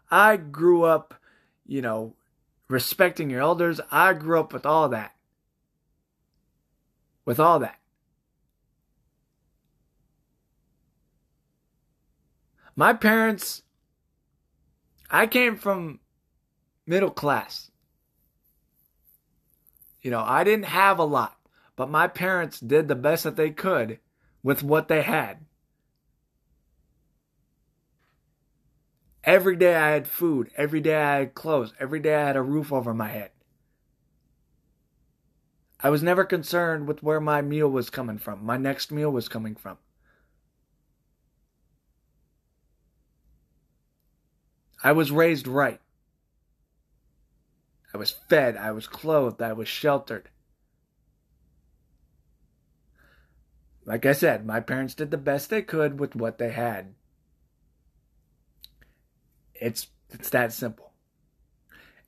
I 0.09 0.37
grew 0.37 0.83
up, 0.83 1.13
you 1.65 1.81
know, 1.81 2.15
respecting 2.67 3.29
your 3.29 3.41
elders. 3.41 3.79
I 3.91 4.13
grew 4.13 4.39
up 4.39 4.53
with 4.53 4.65
all 4.65 4.89
that. 4.89 5.15
With 7.25 7.39
all 7.39 7.59
that. 7.59 7.79
My 12.75 12.93
parents, 12.93 13.63
I 15.09 15.27
came 15.27 15.55
from 15.55 15.99
middle 16.87 17.11
class. 17.11 17.69
You 20.01 20.09
know, 20.09 20.21
I 20.21 20.43
didn't 20.43 20.65
have 20.65 20.97
a 20.97 21.03
lot, 21.03 21.37
but 21.75 21.89
my 21.89 22.07
parents 22.07 22.59
did 22.59 22.87
the 22.87 22.95
best 22.95 23.23
that 23.23 23.35
they 23.35 23.51
could 23.51 23.99
with 24.41 24.63
what 24.63 24.87
they 24.87 25.03
had. 25.03 25.45
Every 29.23 29.55
day 29.55 29.75
I 29.75 29.91
had 29.91 30.07
food. 30.07 30.49
Every 30.57 30.79
day 30.79 30.95
I 30.95 31.19
had 31.19 31.35
clothes. 31.35 31.73
Every 31.79 31.99
day 31.99 32.15
I 32.15 32.25
had 32.25 32.35
a 32.35 32.41
roof 32.41 32.73
over 32.73 32.93
my 32.93 33.07
head. 33.07 33.31
I 35.83 35.89
was 35.89 36.03
never 36.03 36.23
concerned 36.23 36.87
with 36.87 37.01
where 37.01 37.19
my 37.19 37.41
meal 37.41 37.67
was 37.67 37.89
coming 37.89 38.19
from, 38.19 38.45
my 38.45 38.57
next 38.57 38.91
meal 38.91 39.09
was 39.09 39.27
coming 39.27 39.55
from. 39.55 39.77
I 44.83 44.91
was 44.91 45.11
raised 45.11 45.47
right. 45.47 45.79
I 47.93 47.97
was 47.97 48.11
fed, 48.11 48.57
I 48.57 48.71
was 48.71 48.87
clothed, 48.87 49.41
I 49.41 49.53
was 49.53 49.67
sheltered. 49.67 50.29
Like 53.83 54.05
I 54.05 54.13
said, 54.13 54.45
my 54.45 54.59
parents 54.59 54.93
did 54.93 55.09
the 55.09 55.17
best 55.17 55.49
they 55.49 55.63
could 55.63 55.99
with 55.99 56.15
what 56.15 56.37
they 56.37 56.51
had. 56.51 56.93
It's 59.61 59.87
it's 60.09 60.31
that 60.31 60.51
simple. 60.51 60.91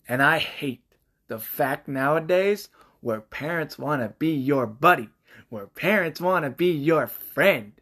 And 0.10 0.22
I 0.22 0.40
hate 0.40 0.84
the 1.28 1.40
fact 1.40 1.88
nowadays 1.88 2.68
where 3.00 3.22
parents 3.22 3.78
want 3.78 4.02
to 4.02 4.10
be 4.10 4.34
your 4.34 4.68
buddy, 4.68 5.10
where 5.50 5.68
parents 5.68 6.20
want 6.20 6.44
to 6.44 6.50
be 6.50 6.72
your 6.72 7.08
friend. 7.08 7.74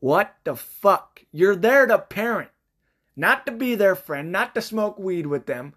What 0.00 0.34
the 0.44 0.56
fuck? 0.56 1.24
You're 1.32 1.56
there 1.56 1.86
to 1.86 1.98
parent, 1.98 2.50
not 3.16 3.46
to 3.46 3.52
be 3.52 3.74
their 3.74 3.94
friend, 3.94 4.32
not 4.32 4.54
to 4.54 4.62
smoke 4.62 4.98
weed 4.98 5.26
with 5.26 5.46
them, 5.46 5.74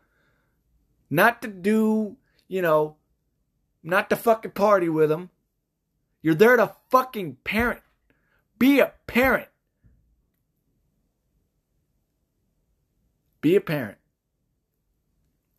not 1.09 1.41
to 1.43 1.47
do, 1.47 2.17
you 2.47 2.61
know, 2.61 2.95
not 3.83 4.09
to 4.09 4.15
fucking 4.15 4.51
party 4.51 4.89
with 4.89 5.09
them. 5.09 5.29
You're 6.21 6.35
there 6.35 6.57
to 6.57 6.75
fucking 6.89 7.37
parent. 7.43 7.81
Be 8.57 8.79
a 8.79 8.93
parent. 9.07 9.49
Be 13.43 13.57
a 13.57 13.61
parent. 13.61 13.97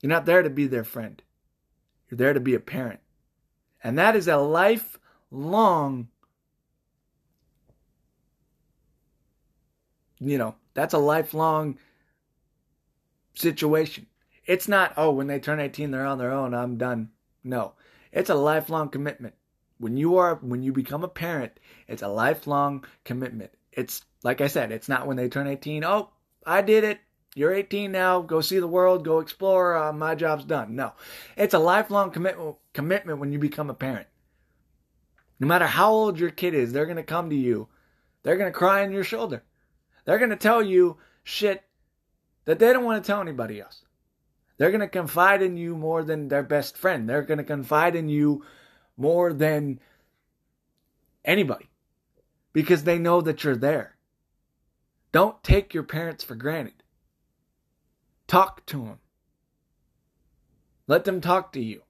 You're 0.00 0.08
not 0.08 0.24
there 0.24 0.42
to 0.42 0.48
be 0.48 0.66
their 0.66 0.84
friend. 0.84 1.22
You're 2.08 2.16
there 2.16 2.32
to 2.32 2.40
be 2.40 2.54
a 2.54 2.60
parent. 2.60 3.00
And 3.82 3.98
that 3.98 4.16
is 4.16 4.26
a 4.26 4.38
lifelong, 4.38 6.08
you 10.18 10.38
know, 10.38 10.54
that's 10.72 10.94
a 10.94 10.98
lifelong 10.98 11.78
situation. 13.34 14.06
It's 14.46 14.66
not, 14.66 14.94
oh, 14.96 15.10
when 15.10 15.26
they 15.26 15.38
turn 15.38 15.60
18, 15.60 15.90
they're 15.90 16.06
on 16.06 16.16
their 16.16 16.32
own, 16.32 16.54
I'm 16.54 16.78
done. 16.78 17.10
No, 17.42 17.74
it's 18.12 18.30
a 18.30 18.34
lifelong 18.34 18.88
commitment. 18.88 19.34
When 19.76 19.98
you 19.98 20.16
are, 20.16 20.36
when 20.36 20.62
you 20.62 20.72
become 20.72 21.04
a 21.04 21.08
parent, 21.08 21.52
it's 21.86 22.02
a 22.02 22.08
lifelong 22.08 22.86
commitment. 23.04 23.50
It's, 23.72 24.02
like 24.22 24.40
I 24.40 24.46
said, 24.46 24.72
it's 24.72 24.88
not 24.88 25.06
when 25.06 25.18
they 25.18 25.28
turn 25.28 25.48
18, 25.48 25.84
oh, 25.84 26.08
I 26.46 26.62
did 26.62 26.84
it. 26.84 27.00
You're 27.34 27.52
18 27.52 27.90
now. 27.90 28.20
Go 28.22 28.40
see 28.40 28.60
the 28.60 28.66
world. 28.68 29.04
Go 29.04 29.18
explore. 29.18 29.76
Uh, 29.76 29.92
my 29.92 30.14
job's 30.14 30.44
done. 30.44 30.76
No, 30.76 30.92
it's 31.36 31.54
a 31.54 31.58
lifelong 31.58 32.10
commitment. 32.10 32.56
Commitment 32.72 33.18
when 33.18 33.32
you 33.32 33.38
become 33.38 33.70
a 33.70 33.74
parent. 33.74 34.06
No 35.40 35.48
matter 35.48 35.66
how 35.66 35.92
old 35.92 36.18
your 36.18 36.30
kid 36.30 36.54
is, 36.54 36.72
they're 36.72 36.86
gonna 36.86 37.02
come 37.02 37.30
to 37.30 37.36
you. 37.36 37.68
They're 38.22 38.36
gonna 38.36 38.52
cry 38.52 38.84
on 38.84 38.92
your 38.92 39.04
shoulder. 39.04 39.42
They're 40.04 40.18
gonna 40.18 40.36
tell 40.36 40.62
you 40.62 40.98
shit 41.24 41.64
that 42.44 42.58
they 42.58 42.72
don't 42.72 42.84
want 42.84 43.02
to 43.02 43.06
tell 43.06 43.20
anybody 43.20 43.60
else. 43.60 43.84
They're 44.56 44.70
gonna 44.70 44.88
confide 44.88 45.42
in 45.42 45.56
you 45.56 45.76
more 45.76 46.04
than 46.04 46.28
their 46.28 46.44
best 46.44 46.76
friend. 46.76 47.08
They're 47.08 47.22
gonna 47.22 47.44
confide 47.44 47.96
in 47.96 48.08
you 48.08 48.44
more 48.96 49.32
than 49.32 49.80
anybody 51.24 51.68
because 52.52 52.84
they 52.84 52.98
know 52.98 53.20
that 53.22 53.42
you're 53.42 53.56
there. 53.56 53.96
Don't 55.10 55.42
take 55.42 55.74
your 55.74 55.82
parents 55.82 56.22
for 56.22 56.36
granted. 56.36 56.83
Talk 58.26 58.64
to 58.66 58.78
them. 58.78 58.98
Let 60.86 61.04
them 61.04 61.20
talk 61.20 61.52
to 61.52 61.60
you. 61.60 61.82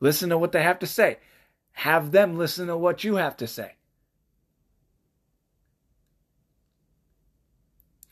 Listen 0.00 0.30
to 0.30 0.38
what 0.38 0.52
they 0.52 0.62
have 0.62 0.78
to 0.80 0.86
say. 0.86 1.18
Have 1.72 2.12
them 2.12 2.36
listen 2.36 2.66
to 2.66 2.76
what 2.76 3.04
you 3.04 3.16
have 3.16 3.36
to 3.38 3.46
say. 3.46 3.74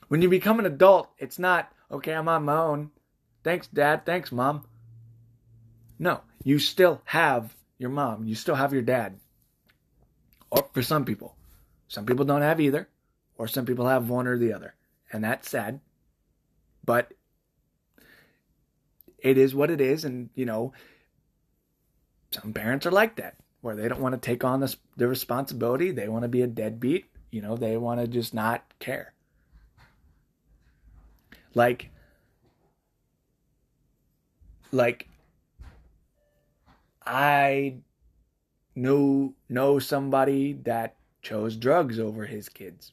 When 0.09 0.23
you 0.23 0.29
become 0.29 0.59
an 0.59 0.67
adult, 0.67 1.09
it's 1.19 1.39
not, 1.39 1.73
okay, 1.91 2.13
I'm 2.13 2.29
on 2.29 2.45
my 2.45 2.57
own. 2.57 2.91
Thanks, 3.45 3.69
dad. 3.69 4.05
Thanks, 4.05 4.33
mom. 4.33 4.67
No, 5.99 6.23
you 6.43 6.59
still 6.59 7.03
have 7.05 7.55
your 7.79 7.91
mom. 7.91 8.25
You 8.25 8.35
still 8.35 8.57
have 8.57 8.73
your 8.73 8.83
dad. 8.83 9.21
Or 10.51 10.69
for 10.73 10.83
some 10.83 11.05
people. 11.05 11.37
Some 11.89 12.07
people 12.07 12.25
don't 12.25 12.43
have 12.43 12.61
either, 12.61 12.89
or 13.37 13.49
some 13.49 13.67
people 13.67 13.87
have 13.87 14.09
one 14.09 14.27
or 14.27 14.39
the 14.39 14.53
other. 14.53 14.75
And 15.13 15.25
that's 15.25 15.51
sad. 15.51 15.81
But 16.91 17.13
it 19.21 19.39
is 19.39 19.55
what 19.55 19.71
it 19.71 19.81
is. 19.81 20.05
And, 20.05 20.29
you 20.35 20.45
know, 20.45 20.73
some 22.33 22.53
parents 22.53 22.85
are 22.85 22.91
like 22.91 23.15
that, 23.15 23.37
where 23.61 23.77
they 23.77 23.87
don't 23.87 24.01
want 24.01 24.21
to 24.21 24.21
take 24.21 24.43
on 24.43 24.59
this, 24.59 24.77
the 24.97 25.07
responsibility. 25.07 25.93
They 25.93 26.09
want 26.09 26.25
to 26.25 26.29
be 26.29 26.43
a 26.43 26.49
deadbeat. 26.49 27.05
You 27.31 27.43
know, 27.43 27.57
they 27.57 27.77
want 27.77 28.01
to 28.01 28.09
just 28.09 28.35
not 28.35 28.65
care. 28.81 29.13
Like, 31.55 31.91
like, 34.73 35.07
I 37.07 37.77
knew 38.75 39.37
know 39.49 39.79
somebody 39.79 40.55
that 40.65 40.97
chose 41.23 41.55
drugs 41.55 42.01
over 42.01 42.27
his 42.27 42.49
kids. 42.49 42.91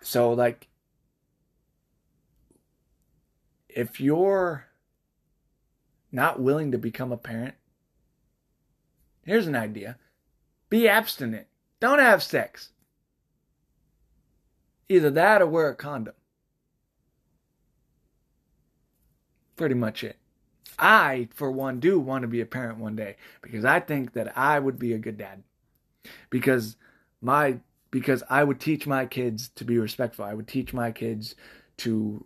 So 0.00 0.32
like 0.34 0.68
if 3.74 4.00
you're 4.00 4.66
not 6.10 6.40
willing 6.40 6.72
to 6.72 6.78
become 6.78 7.12
a 7.12 7.16
parent, 7.16 7.54
here's 9.24 9.46
an 9.46 9.56
idea. 9.56 9.96
Be 10.68 10.88
abstinent. 10.88 11.46
Don't 11.80 11.98
have 11.98 12.22
sex. 12.22 12.70
Either 14.88 15.10
that 15.10 15.42
or 15.42 15.46
wear 15.46 15.68
a 15.68 15.74
condom. 15.74 16.14
Pretty 19.56 19.74
much 19.74 20.04
it. 20.04 20.16
I, 20.78 21.28
for 21.34 21.50
one, 21.50 21.80
do 21.80 21.98
want 21.98 22.22
to 22.22 22.28
be 22.28 22.40
a 22.40 22.46
parent 22.46 22.78
one 22.78 22.96
day 22.96 23.16
because 23.42 23.64
I 23.64 23.80
think 23.80 24.14
that 24.14 24.36
I 24.36 24.58
would 24.58 24.78
be 24.78 24.92
a 24.92 24.98
good 24.98 25.18
dad. 25.18 25.42
Because 26.30 26.76
my 27.20 27.58
because 27.90 28.22
I 28.28 28.42
would 28.42 28.58
teach 28.58 28.86
my 28.86 29.06
kids 29.06 29.50
to 29.56 29.64
be 29.64 29.78
respectful. 29.78 30.24
I 30.24 30.34
would 30.34 30.48
teach 30.48 30.72
my 30.72 30.90
kids 30.90 31.34
to 31.78 32.24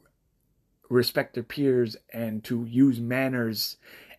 respect 0.89 1.35
their 1.35 1.43
peers 1.43 1.97
and 2.13 2.43
to 2.45 2.65
use 2.65 3.01
manners. 3.01 3.77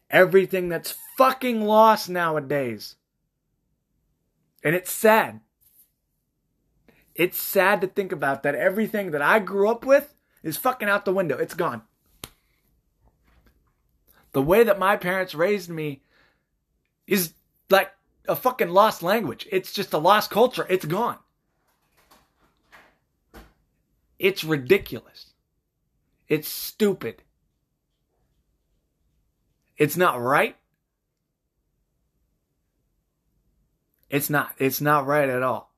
Everything 0.09 0.69
that's 0.69 0.95
fucking 1.17 1.61
lost 1.61 2.09
nowadays. 2.09 2.95
And 4.63 4.75
it's 4.75 4.91
sad. 4.91 5.41
It's 7.15 7.39
sad 7.39 7.81
to 7.81 7.87
think 7.87 8.11
about 8.11 8.43
that 8.43 8.55
everything 8.55 9.11
that 9.11 9.21
I 9.21 9.39
grew 9.39 9.69
up 9.69 9.85
with 9.85 10.13
is 10.43 10.57
fucking 10.57 10.87
out 10.87 11.05
the 11.05 11.13
window. 11.13 11.37
It's 11.37 11.55
gone. 11.55 11.81
The 14.33 14.41
way 14.41 14.63
that 14.63 14.77
my 14.77 14.97
parents 14.97 15.33
raised 15.33 15.69
me 15.69 16.03
is 17.07 17.33
like 17.69 17.91
a 18.27 18.35
fucking 18.35 18.69
lost 18.69 19.01
language. 19.01 19.47
It's 19.51 19.73
just 19.73 19.93
a 19.93 19.97
lost 19.97 20.29
culture. 20.29 20.67
It's 20.69 20.85
gone. 20.85 21.17
It's 24.19 24.43
ridiculous. 24.43 25.26
It's 26.27 26.49
stupid. 26.49 27.23
It's 29.77 29.95
not 29.95 30.19
right. 30.19 30.55
It's 34.09 34.29
not. 34.29 34.53
It's 34.57 34.81
not 34.81 35.05
right 35.05 35.29
at 35.29 35.43
all. 35.43 35.73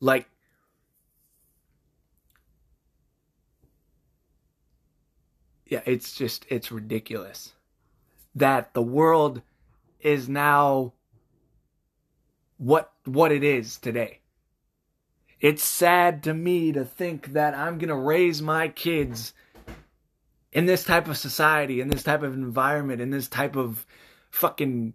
Like, 0.00 0.28
yeah, 5.66 5.80
it's 5.86 6.14
just, 6.14 6.46
it's 6.48 6.70
ridiculous 6.70 7.54
that 8.34 8.74
the 8.74 8.82
world 8.82 9.40
is 10.00 10.28
now 10.28 10.92
what, 12.58 12.92
what 13.04 13.32
it 13.32 13.42
is 13.42 13.78
today. 13.78 14.20
It's 15.40 15.62
sad 15.62 16.22
to 16.24 16.34
me 16.34 16.72
to 16.72 16.84
think 16.84 17.32
that 17.34 17.54
I'm 17.54 17.78
going 17.78 17.88
to 17.88 17.94
raise 17.94 18.40
my 18.40 18.68
kids 18.68 19.34
in 20.52 20.64
this 20.64 20.84
type 20.84 21.08
of 21.08 21.18
society, 21.18 21.80
in 21.80 21.88
this 21.88 22.02
type 22.02 22.22
of 22.22 22.32
environment, 22.32 23.02
in 23.02 23.10
this 23.10 23.28
type 23.28 23.56
of 23.56 23.86
fucking 24.30 24.94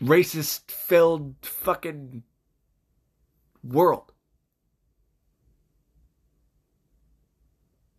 racist 0.00 0.70
filled 0.70 1.36
fucking 1.42 2.22
world. 3.62 4.12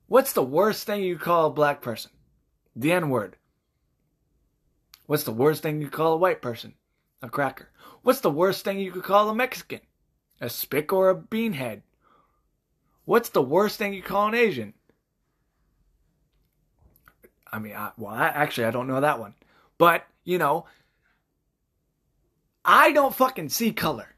What's 0.07 0.33
the 0.33 0.43
worst 0.43 0.85
thing 0.85 1.03
you 1.03 1.17
call 1.17 1.47
a 1.47 1.51
black 1.51 1.81
person? 1.81 2.11
The 2.75 2.91
N 2.91 3.09
word. 3.09 3.37
What's 5.07 5.23
the 5.23 5.31
worst 5.31 5.63
thing 5.63 5.81
you 5.81 5.89
call 5.89 6.13
a 6.13 6.17
white 6.17 6.41
person? 6.41 6.75
A 7.21 7.29
cracker. 7.29 7.69
What's 8.03 8.19
the 8.19 8.29
worst 8.29 8.63
thing 8.63 8.79
you 8.79 8.91
could 8.91 9.03
call 9.03 9.29
a 9.29 9.35
Mexican? 9.35 9.79
A 10.39 10.49
spick 10.49 10.93
or 10.93 11.09
a 11.09 11.15
beanhead? 11.15 11.81
What's 13.05 13.29
the 13.29 13.41
worst 13.41 13.77
thing 13.77 13.93
you 13.93 14.03
call 14.03 14.27
an 14.27 14.35
Asian? 14.35 14.73
I 17.51 17.59
mean, 17.59 17.73
I, 17.73 17.91
well, 17.97 18.13
I, 18.13 18.27
actually, 18.27 18.65
I 18.65 18.71
don't 18.71 18.87
know 18.87 18.99
that 18.99 19.19
one. 19.19 19.33
But, 19.77 20.05
you 20.25 20.37
know, 20.37 20.65
I 22.65 22.91
don't 22.91 23.15
fucking 23.15 23.49
see 23.49 23.71
color. 23.71 24.13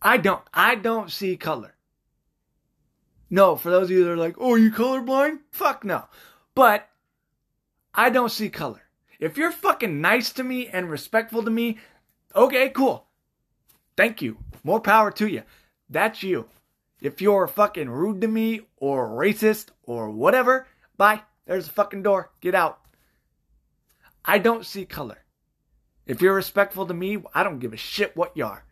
I 0.00 0.16
don't. 0.16 0.42
I 0.54 0.74
don't 0.74 1.10
see 1.10 1.36
color. 1.36 1.74
No, 3.28 3.56
for 3.56 3.70
those 3.70 3.84
of 3.84 3.90
you 3.90 4.04
that 4.04 4.12
are 4.12 4.16
like, 4.16 4.36
oh, 4.38 4.54
you 4.54 4.70
colorblind? 4.70 5.40
Fuck 5.50 5.84
no. 5.84 6.04
But 6.54 6.88
I 7.94 8.08
don't 8.08 8.32
see 8.32 8.48
color. 8.48 8.85
If 9.18 9.36
you're 9.36 9.52
fucking 9.52 10.00
nice 10.00 10.32
to 10.32 10.44
me 10.44 10.68
and 10.68 10.90
respectful 10.90 11.42
to 11.42 11.50
me, 11.50 11.78
okay, 12.34 12.68
cool. 12.68 13.06
Thank 13.96 14.20
you. 14.20 14.38
More 14.62 14.80
power 14.80 15.10
to 15.12 15.26
you. 15.26 15.42
That's 15.88 16.22
you. 16.22 16.48
If 17.00 17.20
you're 17.20 17.46
fucking 17.46 17.90
rude 17.90 18.20
to 18.22 18.28
me 18.28 18.62
or 18.76 19.08
racist 19.08 19.68
or 19.82 20.10
whatever, 20.10 20.66
bye. 20.96 21.22
There's 21.46 21.68
a 21.68 21.72
fucking 21.72 22.02
door. 22.02 22.30
Get 22.40 22.54
out. 22.54 22.80
I 24.24 24.38
don't 24.38 24.66
see 24.66 24.84
color. 24.84 25.18
If 26.06 26.20
you're 26.20 26.34
respectful 26.34 26.86
to 26.86 26.94
me, 26.94 27.18
I 27.34 27.42
don't 27.42 27.58
give 27.58 27.72
a 27.72 27.76
shit 27.76 28.16
what 28.16 28.36
you 28.36 28.44
are. 28.44 28.64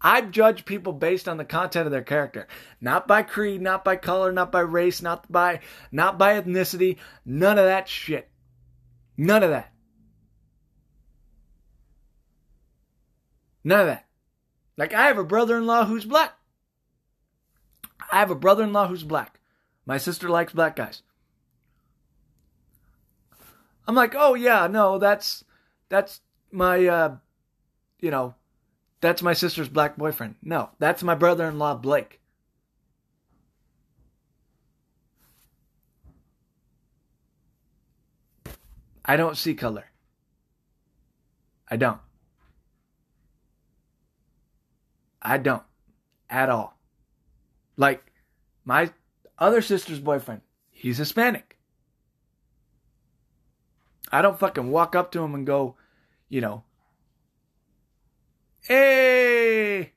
I 0.00 0.20
judge 0.20 0.64
people 0.64 0.92
based 0.92 1.28
on 1.28 1.38
the 1.38 1.44
content 1.44 1.86
of 1.86 1.92
their 1.92 2.02
character, 2.02 2.46
not 2.80 3.08
by 3.08 3.22
creed, 3.22 3.60
not 3.60 3.84
by 3.84 3.96
color, 3.96 4.30
not 4.30 4.52
by 4.52 4.60
race, 4.60 5.02
not 5.02 5.30
by 5.30 5.60
not 5.90 6.18
by 6.18 6.40
ethnicity, 6.40 6.98
none 7.24 7.58
of 7.58 7.64
that 7.64 7.88
shit. 7.88 8.30
None 9.18 9.42
of 9.42 9.50
that. 9.50 9.72
None 13.64 13.80
of 13.80 13.86
that. 13.86 14.06
Like, 14.76 14.94
I 14.94 15.08
have 15.08 15.18
a 15.18 15.24
brother 15.24 15.58
in 15.58 15.66
law 15.66 15.84
who's 15.84 16.04
black. 16.04 16.32
I 18.10 18.20
have 18.20 18.30
a 18.30 18.36
brother 18.36 18.64
in 18.64 18.72
law 18.72 18.86
who's 18.86 19.02
black. 19.02 19.40
My 19.84 19.98
sister 19.98 20.28
likes 20.28 20.52
black 20.52 20.76
guys. 20.76 21.02
I'm 23.86 23.94
like, 23.94 24.14
oh 24.16 24.34
yeah, 24.34 24.66
no, 24.66 24.98
that's 24.98 25.44
that's 25.88 26.20
my 26.52 26.86
uh 26.86 27.16
you 27.98 28.10
know, 28.10 28.34
that's 29.00 29.22
my 29.22 29.32
sister's 29.32 29.68
black 29.68 29.96
boyfriend. 29.96 30.36
No, 30.42 30.70
that's 30.78 31.02
my 31.02 31.14
brother-in-law 31.14 31.76
Blake. 31.76 32.20
I 39.08 39.16
don't 39.16 39.38
see 39.38 39.54
color. 39.54 39.86
I 41.66 41.76
don't. 41.76 42.00
I 45.22 45.38
don't 45.38 45.62
at 46.28 46.50
all. 46.50 46.78
Like 47.78 48.12
my 48.66 48.92
other 49.38 49.62
sister's 49.62 49.98
boyfriend, 49.98 50.42
he's 50.70 50.98
Hispanic. 50.98 51.56
I 54.12 54.20
don't 54.20 54.38
fucking 54.38 54.70
walk 54.70 54.94
up 54.94 55.10
to 55.12 55.22
him 55.22 55.34
and 55.34 55.46
go, 55.46 55.76
you 56.28 56.42
know, 56.42 56.64
hey, 58.60 59.92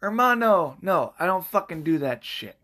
hermano. 0.00 0.78
No, 0.80 1.12
I 1.18 1.26
don't 1.26 1.44
fucking 1.44 1.82
do 1.82 1.98
that 1.98 2.24
shit. 2.24 2.56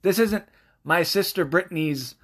This 0.00 0.18
isn't 0.18 0.46
my 0.82 1.02
sister 1.02 1.44
Brittany's 1.44 2.14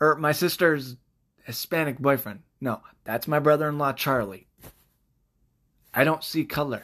or 0.00 0.16
my 0.16 0.32
sister's 0.32 0.96
Hispanic 1.44 1.98
boyfriend. 1.98 2.40
No, 2.60 2.82
that's 3.04 3.28
my 3.28 3.38
brother 3.38 3.68
in 3.68 3.78
law 3.78 3.92
Charlie. 3.92 4.46
I 5.92 6.04
don't 6.04 6.22
see 6.22 6.44
color. 6.44 6.82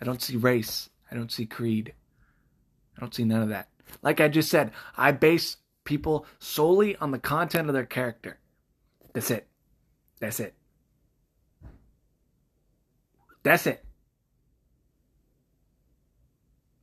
I 0.00 0.04
don't 0.04 0.22
see 0.22 0.36
race. 0.36 0.90
I 1.10 1.14
don't 1.14 1.32
see 1.32 1.46
creed. 1.46 1.94
I 2.96 3.00
don't 3.00 3.14
see 3.14 3.24
none 3.24 3.42
of 3.42 3.48
that. 3.48 3.68
Like 4.02 4.20
I 4.20 4.28
just 4.28 4.50
said, 4.50 4.72
I 4.96 5.12
base 5.12 5.56
people 5.84 6.26
solely 6.38 6.96
on 6.96 7.10
the 7.10 7.18
content 7.18 7.68
of 7.68 7.74
their 7.74 7.86
character. 7.86 8.38
That's 9.12 9.30
it. 9.30 9.48
That's 10.20 10.40
it. 10.40 10.54
That's 13.42 13.66
it. 13.66 13.84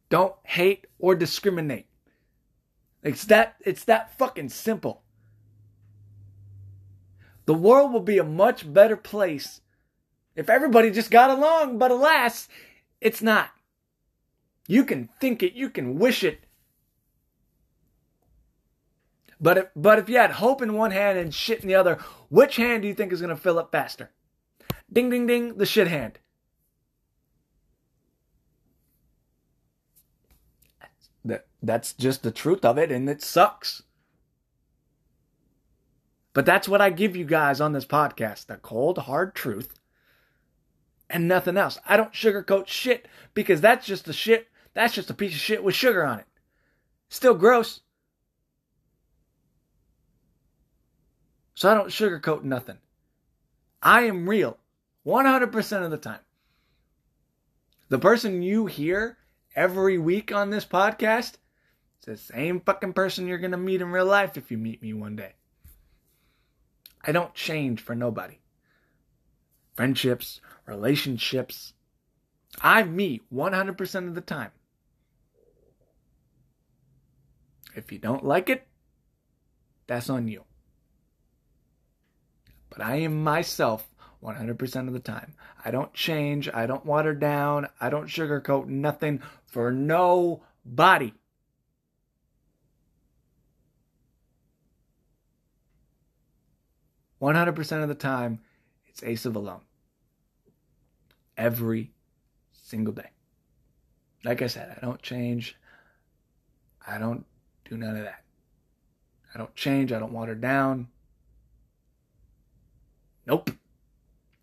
Don't 0.10 0.36
hate 0.44 0.86
or 1.00 1.16
discriminate. 1.16 1.88
It's 3.04 3.26
that 3.26 3.56
it's 3.62 3.84
that 3.86 4.18
fucking 4.18 4.50
simple. 4.50 5.04
The 7.46 7.54
world 7.54 7.94
will 7.94 8.02
be 8.02 8.18
a 8.18 8.24
much 8.24 8.72
better 8.72 8.98
place 8.98 9.62
if 10.36 10.50
everybody 10.50 10.92
just 10.92 11.12
got 11.12 11.30
along, 11.30 11.78
but 11.78 11.92
alas, 11.92 12.48
it's 13.00 13.22
not. 13.22 13.52
You 14.68 14.84
can 14.84 15.10
think 15.20 15.42
it, 15.42 15.54
you 15.54 15.70
can 15.70 15.98
wish 15.98 16.24
it. 16.24 16.46
But 19.40 19.58
if, 19.58 19.68
but 19.76 20.00
if 20.00 20.10
you 20.10 20.18
had 20.18 20.32
hope 20.32 20.62
in 20.62 20.74
one 20.74 20.92
hand 20.92 21.18
and 21.18 21.34
shit 21.34 21.62
in 21.62 21.68
the 21.68 21.76
other, 21.76 22.00
which 22.30 22.56
hand 22.56 22.82
do 22.82 22.88
you 22.88 22.94
think 22.94 23.14
is 23.14 23.22
going 23.22 23.36
to 23.36 23.42
fill 23.42 23.60
up 23.60 23.72
faster? 23.72 24.12
Ding, 24.92 25.10
ding, 25.10 25.28
ding, 25.28 25.58
the 25.58 25.66
shit 25.66 25.88
hand. 25.88 26.20
That, 31.24 31.48
that's 31.62 31.94
just 31.94 32.24
the 32.24 32.32
truth 32.32 32.64
of 32.64 32.78
it, 32.78 32.92
and 32.92 33.10
it 33.10 33.22
sucks. 33.22 33.84
But 36.36 36.46
that's 36.46 36.68
what 36.68 36.82
I 36.82 36.90
give 36.90 37.16
you 37.16 37.24
guys 37.24 37.62
on 37.62 37.72
this 37.72 37.86
podcast 37.86 38.48
the 38.48 38.58
cold, 38.58 38.98
hard 38.98 39.34
truth 39.34 39.80
and 41.10 41.30
nothing 41.30 41.56
else. 41.56 41.80
I 41.88 41.96
don't 41.96 42.12
sugarcoat 42.12 42.68
shit 42.68 43.08
because 43.34 43.62
that's 43.62 43.88
just 43.88 44.10
a 44.10 44.14
shit. 44.14 44.50
That's 44.74 44.94
just 44.94 45.10
a 45.10 45.14
piece 45.14 45.34
of 45.34 45.40
shit 45.40 45.64
with 45.64 45.76
sugar 45.76 46.04
on 46.04 46.20
it. 46.20 46.26
Still 47.08 47.36
gross. 47.36 47.80
So 51.54 51.72
I 51.72 51.74
don't 51.74 51.88
sugarcoat 51.88 52.44
nothing. 52.44 52.80
I 53.82 54.02
am 54.02 54.28
real 54.28 54.58
100% 55.08 55.86
of 55.86 55.92
the 55.92 55.98
time. 55.98 56.20
The 57.88 58.00
person 58.00 58.42
you 58.42 58.66
hear 58.66 59.18
every 59.56 59.98
week 59.98 60.34
on 60.34 60.50
this 60.50 60.66
podcast 60.66 61.36
is 62.00 62.06
the 62.06 62.18
same 62.18 62.60
fucking 62.60 62.92
person 62.92 63.26
you're 63.26 63.38
going 63.38 63.52
to 63.52 63.58
meet 63.58 63.80
in 63.80 63.88
real 63.88 64.06
life 64.06 64.36
if 64.36 64.52
you 64.52 64.58
meet 64.58 64.82
me 64.82 64.92
one 64.92 65.16
day. 65.16 65.36
I 67.06 67.12
don't 67.12 67.34
change 67.34 67.82
for 67.82 67.96
nobody. 67.96 68.40
Friendships, 69.76 70.42
relationships. 70.66 71.74
I'm 72.62 72.96
me 72.96 73.22
100% 73.34 74.08
of 74.08 74.16
the 74.16 74.22
time. 74.22 74.52
If 77.76 77.92
you 77.92 78.00
don't 78.00 78.24
like 78.24 78.50
it, 78.50 78.66
that's 79.86 80.10
on 80.10 80.28
you. 80.28 80.44
But 82.70 82.82
I 82.82 82.96
am 82.98 83.24
myself 83.24 83.88
100% 84.24 84.88
of 84.88 84.94
the 84.94 85.00
time. 85.00 85.34
I 85.64 85.72
don't 85.72 85.94
change. 85.94 86.50
I 86.52 86.66
don't 86.66 86.86
water 86.86 87.14
down. 87.14 87.68
I 87.80 87.90
don't 87.90 88.08
sugarcoat 88.08 88.68
nothing 88.68 89.22
for 89.46 89.72
nobody. 89.72 91.14
One 97.26 97.34
hundred 97.34 97.56
percent 97.56 97.82
of 97.82 97.90
the 97.90 97.96
time, 97.96 98.42
it's 98.86 99.02
Ace 99.02 99.26
of 99.26 99.36
Alone. 99.36 99.62
Every 101.36 101.92
single 102.52 102.94
day. 102.94 103.10
Like 104.24 104.44
I 104.44 104.46
said, 104.46 104.78
I 104.78 104.86
don't 104.86 105.02
change. 105.02 105.58
I 106.86 107.00
don't 107.00 107.26
do 107.68 107.78
none 107.78 107.98
of 107.98 108.04
that. 108.04 108.24
I 109.34 109.40
don't 109.40 109.56
change. 109.56 109.92
I 109.92 109.98
don't 109.98 110.14
water 110.14 110.36
down. 110.36 110.90
Nope. 113.26 113.50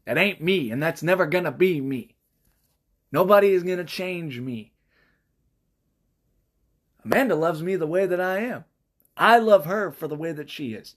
That 0.04 0.18
ain't 0.18 0.40
me, 0.40 0.72
and 0.72 0.82
that's 0.82 1.04
never 1.04 1.24
gonna 1.26 1.52
be 1.52 1.80
me. 1.80 2.16
Nobody 3.12 3.52
is 3.52 3.62
gonna 3.62 3.84
change 3.84 4.40
me. 4.40 4.72
Amanda 7.04 7.36
loves 7.36 7.62
me 7.62 7.76
the 7.76 7.86
way 7.86 8.06
that 8.06 8.20
I 8.20 8.40
am. 8.40 8.64
I 9.16 9.38
love 9.38 9.66
her 9.66 9.92
for 9.92 10.08
the 10.08 10.16
way 10.16 10.32
that 10.32 10.50
she 10.50 10.74
is. 10.74 10.96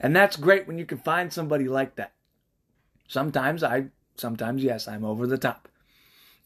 And 0.00 0.14
that's 0.14 0.36
great 0.36 0.66
when 0.66 0.78
you 0.78 0.86
can 0.86 0.98
find 0.98 1.32
somebody 1.32 1.68
like 1.68 1.96
that. 1.96 2.12
Sometimes 3.08 3.62
I, 3.62 3.86
sometimes 4.16 4.62
yes, 4.62 4.88
I'm 4.88 5.04
over 5.04 5.26
the 5.26 5.38
top. 5.38 5.68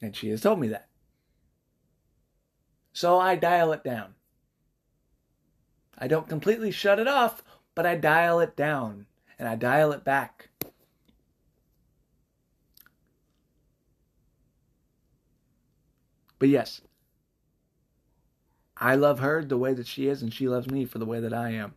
And 0.00 0.14
she 0.14 0.28
has 0.30 0.40
told 0.40 0.61
me 0.61 0.68
that. 0.68 0.88
So 2.92 3.18
I 3.18 3.37
dial 3.37 3.72
it 3.72 3.85
down. 3.85 4.14
I 5.98 6.09
don't 6.09 6.28
completely 6.28 6.70
shut 6.70 6.98
it 6.98 7.09
off, 7.09 7.42
but 7.74 7.87
I 7.87 7.94
dial 7.94 8.40
it 8.40 8.56
down 8.56 9.06
and 9.38 9.48
I 9.48 9.54
dial 9.54 9.92
it 9.92 10.04
back. 10.04 10.48
But 16.38 16.48
yes, 16.48 16.82
I 18.76 18.94
love 18.94 19.20
her 19.20 19.42
the 19.42 19.56
way 19.56 19.72
that 19.72 19.87
she 19.87 20.09
is, 20.09 20.20
and 20.20 20.32
she 20.32 20.48
loves 20.48 20.70
me 20.70 20.85
for 20.85 20.98
the 20.98 21.06
way 21.06 21.20
that 21.20 21.32
I 21.32 21.50
am. 21.50 21.74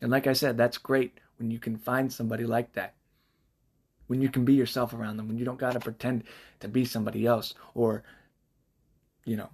And 0.00 0.10
like 0.10 0.26
I 0.26 0.32
said, 0.32 0.56
that's 0.56 0.78
great 0.78 1.18
when 1.38 1.50
you 1.50 1.58
can 1.58 1.76
find 1.76 2.12
somebody 2.12 2.44
like 2.44 2.72
that. 2.74 2.94
When 4.06 4.22
you 4.22 4.28
can 4.28 4.44
be 4.44 4.54
yourself 4.54 4.92
around 4.92 5.16
them, 5.16 5.28
when 5.28 5.38
you 5.38 5.44
don't 5.44 5.58
got 5.58 5.72
to 5.72 5.80
pretend 5.80 6.24
to 6.60 6.68
be 6.68 6.84
somebody 6.84 7.26
else 7.26 7.54
or, 7.74 8.02
you 9.24 9.36
know, 9.36 9.50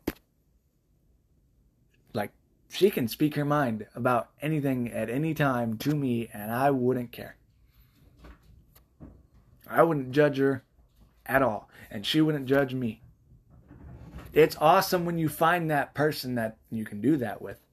like 2.13 2.31
she 2.69 2.91
can 2.91 3.09
speak 3.09 3.35
her 3.35 3.45
mind 3.45 3.87
about 3.95 4.31
anything 4.41 4.93
at 4.93 5.11
any 5.11 5.35
time 5.35 5.77
to 5.79 5.95
me 5.95 6.29
and 6.33 6.53
I 6.53 6.71
wouldn't 6.71 7.11
care. 7.11 7.37
I 9.67 9.83
wouldn't 9.83 10.13
judge 10.13 10.39
her 10.39 10.63
at 11.27 11.43
all, 11.43 11.71
and 11.91 12.05
she 12.05 12.21
wouldn't 12.21 12.47
judge 12.47 12.75
me. 12.75 13.01
It's 14.33 14.57
awesome 14.61 15.05
when 15.05 15.17
you 15.17 15.29
find 15.29 15.71
that 15.71 15.95
person 15.95 16.35
that 16.35 16.59
you 16.71 16.85
can 16.85 17.01
do 17.01 17.17
that 17.17 17.41
with. 17.41 17.64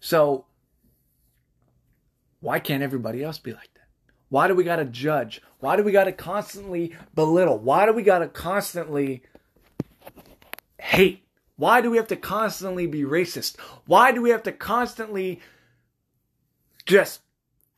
So, 0.00 0.46
why 2.40 2.58
can't 2.58 2.82
everybody 2.82 3.22
else 3.22 3.38
be 3.38 3.52
like 3.52 3.72
that? 3.74 3.88
Why 4.28 4.48
do 4.48 4.54
we 4.54 4.64
got 4.64 4.76
to 4.76 4.84
judge? 4.84 5.40
Why 5.60 5.76
do 5.76 5.82
we 5.82 5.92
got 5.92 6.04
to 6.04 6.12
constantly 6.12 6.94
belittle? 7.14 7.58
Why 7.58 7.86
do 7.86 7.92
we 7.92 8.02
got 8.02 8.18
to 8.18 8.28
constantly 8.28 9.22
hate? 10.78 11.24
Why 11.56 11.80
do 11.80 11.90
we 11.90 11.96
have 11.96 12.08
to 12.08 12.16
constantly 12.16 12.86
be 12.86 13.02
racist? 13.02 13.58
Why 13.86 14.12
do 14.12 14.20
we 14.20 14.30
have 14.30 14.42
to 14.44 14.52
constantly 14.52 15.40
just 16.84 17.20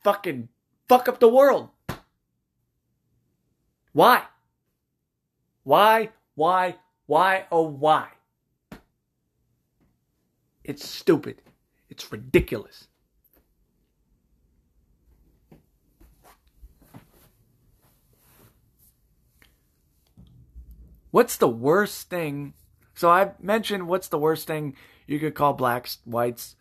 fucking 0.03 0.49
fuck 0.87 1.07
up 1.07 1.19
the 1.19 1.29
world? 1.29 1.69
Why? 3.93 4.23
Why? 5.63 6.09
Why? 6.35 6.75
Why? 7.05 7.45
Oh, 7.51 7.67
why? 7.67 8.09
It's 10.63 10.87
stupid. 10.87 11.41
It's 11.99 12.09
ridiculous. 12.13 12.87
What's 21.11 21.35
the 21.35 21.49
worst 21.49 22.09
thing? 22.09 22.53
So 22.93 23.09
i 23.09 23.33
mentioned 23.41 23.89
what's 23.89 24.07
the 24.07 24.17
worst 24.17 24.47
thing 24.47 24.77
you 25.07 25.19
could 25.19 25.35
call 25.35 25.51
blacks, 25.51 25.97
whites, 26.05 26.55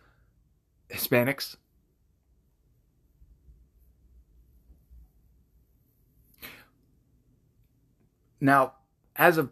Hispanics. 0.91 1.55
Now, 8.41 8.73
as 9.15 9.39
a 9.39 9.51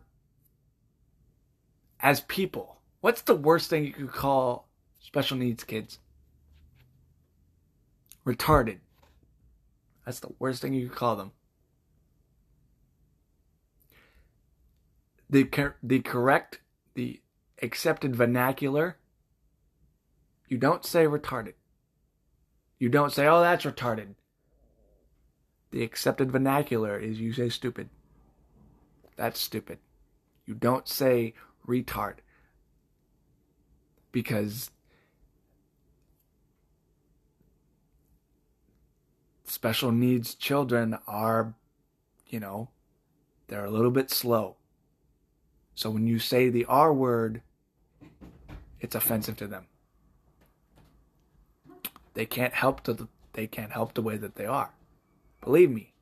as 2.00 2.22
people, 2.22 2.80
what's 3.00 3.22
the 3.22 3.36
worst 3.36 3.70
thing 3.70 3.84
you 3.84 3.92
could 3.92 4.12
call 4.12 4.65
special 5.16 5.38
needs 5.38 5.64
kids? 5.64 5.98
Retarded. 8.26 8.80
That's 10.04 10.20
the 10.20 10.34
worst 10.38 10.60
thing 10.60 10.74
you 10.74 10.88
could 10.90 10.98
call 10.98 11.16
them. 11.16 11.32
The 15.30 15.48
the 15.82 16.00
correct, 16.00 16.60
the 16.92 17.22
accepted 17.62 18.14
vernacular. 18.14 18.98
You 20.48 20.58
don't 20.58 20.84
say 20.84 21.06
retarded. 21.06 21.54
You 22.78 22.90
don't 22.90 23.10
say, 23.10 23.26
"Oh, 23.26 23.40
that's 23.40 23.64
retarded." 23.64 24.16
The 25.70 25.82
accepted 25.82 26.30
vernacular 26.30 26.98
is 26.98 27.20
you 27.20 27.32
say 27.32 27.48
stupid. 27.48 27.88
That's 29.16 29.40
stupid. 29.40 29.78
You 30.44 30.52
don't 30.52 30.86
say 30.86 31.32
retard. 31.66 32.16
Because 34.12 34.70
special 39.48 39.92
needs 39.92 40.34
children 40.34 40.98
are, 41.06 41.54
you 42.28 42.40
know, 42.40 42.68
they're 43.48 43.64
a 43.64 43.70
little 43.70 43.90
bit 43.90 44.10
slow. 44.10 44.56
So 45.74 45.90
when 45.90 46.06
you 46.06 46.18
say 46.18 46.48
the 46.48 46.64
R 46.64 46.92
word, 46.92 47.42
it's 48.80 48.94
offensive 48.94 49.36
to 49.38 49.46
them. 49.46 49.66
They 52.14 52.26
can't 52.26 52.54
help 52.54 52.82
the 52.84 53.08
they 53.34 53.46
can't 53.46 53.72
help 53.72 53.92
the 53.92 54.02
way 54.02 54.16
that 54.16 54.36
they 54.36 54.46
are. 54.46 54.72
Believe 55.42 55.70
me, 55.70 55.92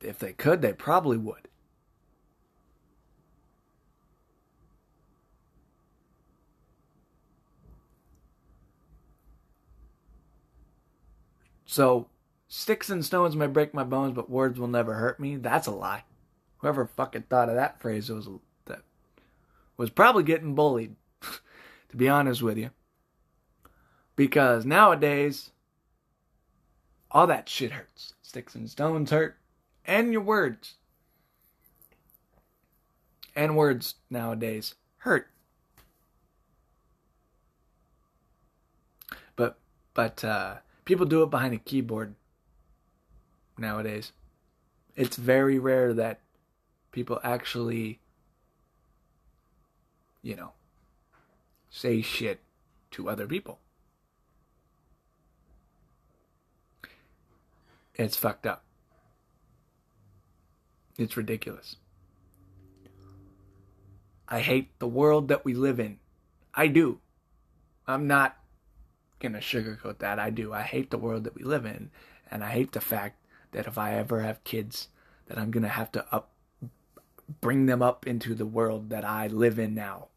if 0.00 0.18
they 0.18 0.32
could, 0.32 0.60
they 0.60 0.72
probably 0.72 1.16
would. 1.16 1.48
So, 11.64 12.08
sticks 12.48 12.90
and 12.90 13.04
stones 13.04 13.36
may 13.36 13.46
break 13.46 13.74
my 13.74 13.84
bones, 13.84 14.14
but 14.14 14.30
words 14.30 14.58
will 14.58 14.68
never 14.68 14.94
hurt 14.94 15.20
me. 15.20 15.36
That's 15.36 15.66
a 15.66 15.72
lie. 15.72 16.04
Whoever 16.58 16.86
fucking 16.86 17.22
thought 17.22 17.48
of 17.48 17.54
that 17.56 17.80
phrase 17.80 18.10
was 18.10 18.28
that 18.66 18.82
was 19.76 19.90
probably 19.90 20.24
getting 20.24 20.54
bullied, 20.54 20.96
to 21.88 21.96
be 21.96 22.08
honest 22.08 22.42
with 22.42 22.58
you. 22.58 22.70
Because 24.14 24.64
nowadays, 24.64 25.50
all 27.10 27.26
that 27.26 27.48
shit 27.48 27.72
hurts. 27.72 28.14
Sticks 28.22 28.54
and 28.54 28.68
stones 28.70 29.10
hurt, 29.10 29.36
and 29.84 30.12
your 30.12 30.22
words. 30.22 30.74
And 33.34 33.56
words 33.56 33.96
nowadays 34.08 34.74
hurt. 34.98 35.28
But, 39.36 39.58
but, 39.92 40.24
uh, 40.24 40.56
People 40.86 41.04
do 41.04 41.24
it 41.24 41.30
behind 41.30 41.52
a 41.52 41.58
keyboard 41.58 42.14
nowadays. 43.58 44.12
It's 44.94 45.16
very 45.16 45.58
rare 45.58 45.92
that 45.94 46.20
people 46.92 47.20
actually, 47.22 47.98
you 50.22 50.36
know, 50.36 50.52
say 51.70 52.00
shit 52.00 52.40
to 52.92 53.08
other 53.08 53.26
people. 53.26 53.58
It's 57.94 58.16
fucked 58.16 58.46
up. 58.46 58.62
It's 60.98 61.16
ridiculous. 61.16 61.76
I 64.28 64.40
hate 64.40 64.78
the 64.78 64.88
world 64.88 65.28
that 65.28 65.44
we 65.44 65.54
live 65.54 65.78
in. 65.78 65.98
I 66.54 66.66
do. 66.66 66.98
I'm 67.86 68.06
not 68.06 68.36
gonna 69.20 69.38
sugarcoat 69.38 69.98
that. 69.98 70.18
I 70.18 70.30
do. 70.30 70.52
I 70.52 70.62
hate 70.62 70.90
the 70.90 70.98
world 70.98 71.24
that 71.24 71.34
we 71.34 71.42
live 71.42 71.64
in, 71.64 71.90
and 72.30 72.42
I 72.42 72.50
hate 72.50 72.72
the 72.72 72.80
fact 72.80 73.18
that 73.52 73.66
if 73.66 73.78
I 73.78 73.94
ever 73.94 74.20
have 74.20 74.44
kids, 74.44 74.88
that 75.26 75.38
I'm 75.38 75.50
gonna 75.50 75.68
have 75.68 75.92
to 75.92 76.04
up 76.12 76.30
bring 77.40 77.66
them 77.66 77.82
up 77.82 78.06
into 78.06 78.34
the 78.34 78.46
world 78.46 78.90
that 78.90 79.04
I 79.04 79.26
live 79.26 79.58
in 79.58 79.74
now. 79.74 80.08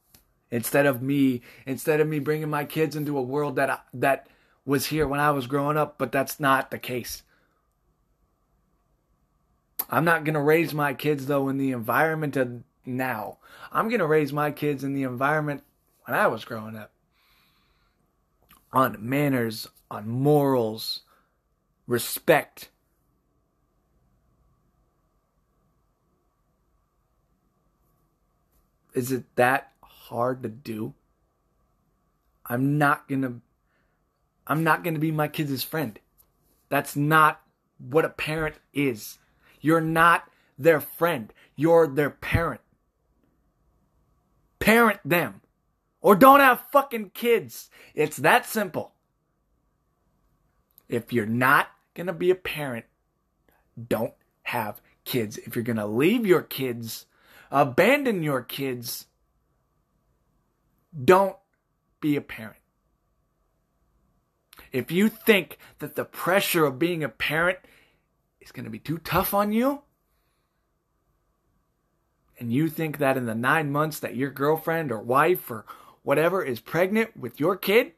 Instead 0.52 0.86
of 0.86 1.02
me, 1.02 1.42
instead 1.66 2.00
of 2.00 2.08
me 2.08 2.20
bringing 2.20 2.50
my 2.50 2.66
kids 2.66 2.96
into 2.96 3.18
a 3.18 3.22
world 3.22 3.56
that 3.56 3.70
I, 3.70 3.80
that 3.94 4.28
was 4.66 4.88
here 4.88 5.08
when 5.08 5.20
I 5.20 5.32
was 5.32 5.48
growing 5.48 5.78
up, 5.78 5.98
but 5.98 6.12
that's 6.12 6.40
not 6.40 6.72
the 6.72 6.80
case. 6.80 7.24
I'm 9.90 10.06
not 10.06 10.24
gonna 10.24 10.44
raise 10.44 10.74
my 10.74 10.94
kids 10.94 11.26
though 11.26 11.50
in 11.50 11.58
the 11.58 11.72
environment 11.72 12.36
of 12.38 12.64
now. 12.86 13.38
I'm 13.72 13.90
gonna 13.90 14.08
raise 14.08 14.32
my 14.34 14.52
kids 14.52 14.84
in 14.84 14.94
the 14.94 15.04
environment 15.04 15.64
when 16.06 16.18
I 16.18 16.28
was 16.28 16.46
growing 16.46 16.76
up 16.76 16.92
on 18.72 18.98
manners, 19.00 19.68
on 19.90 20.08
morals, 20.08 21.02
respect. 21.88 22.70
Is 29.00 29.14
it 29.14 29.34
that 29.38 29.72
hard 29.82 30.44
to 30.44 30.50
do? 30.50 30.94
I'm 32.46 32.78
not 32.78 33.08
going 33.08 33.22
to 33.22 33.36
I'm 34.46 34.62
not 34.62 34.84
going 34.84 34.96
to 34.96 35.00
be 35.00 35.10
my 35.10 35.30
kid's 35.30 35.64
friend. 35.64 35.98
That's 36.68 36.98
not 36.98 37.40
what 37.78 38.04
a 38.04 38.10
parent 38.10 38.56
is. 38.74 39.18
You're 39.62 39.80
not 39.80 40.26
their 40.58 40.82
friend. 40.82 41.32
You're 41.56 41.88
their 41.88 42.10
parent. 42.10 42.60
Parent 44.60 45.00
them. 45.06 45.44
Or 46.02 46.14
don't 46.14 46.42
have 46.42 46.66
fucking 46.70 47.12
kids. 47.12 47.70
It's 47.96 48.18
that 48.18 48.46
simple. 48.46 48.92
If 50.90 51.14
you're 51.14 51.26
not 51.26 51.70
going 51.94 52.08
to 52.08 52.14
be 52.14 52.32
a 52.32 52.36
parent, 52.36 52.86
don't 53.88 54.16
have 54.44 54.82
kids. 55.06 55.38
If 55.38 55.56
you're 55.56 55.64
going 55.64 55.78
to 55.78 55.86
leave 55.86 56.26
your 56.26 56.42
kids, 56.42 57.06
abandon 57.52 58.24
your 58.24 58.42
kids, 58.42 59.08
don't 61.04 61.36
be 62.02 62.16
a 62.16 62.22
parent. 62.22 62.56
If 64.72 64.92
you 64.92 65.10
think 65.10 65.58
that 65.80 65.96
the 65.96 66.06
pressure 66.06 66.66
of 66.66 66.80
being 66.80 67.04
a 67.04 67.10
parent 67.10 67.58
is 68.40 68.52
going 68.52 68.66
to 68.66 68.70
be 68.70 68.80
too 68.80 69.00
tough 69.00 69.34
on 69.34 69.52
you, 69.52 69.82
and 72.40 72.54
you 72.54 72.70
think 72.70 73.00
that 73.00 73.18
in 73.18 73.26
the 73.26 73.36
nine 73.36 73.72
months 73.72 74.00
that 74.00 74.16
your 74.16 74.30
girlfriend 74.30 74.92
or 74.92 75.00
wife 75.00 75.52
or 75.52 75.66
whatever 76.04 76.44
is 76.44 76.60
pregnant 76.60 77.18
with 77.18 77.40
your 77.40 77.58
kid, 77.58 77.94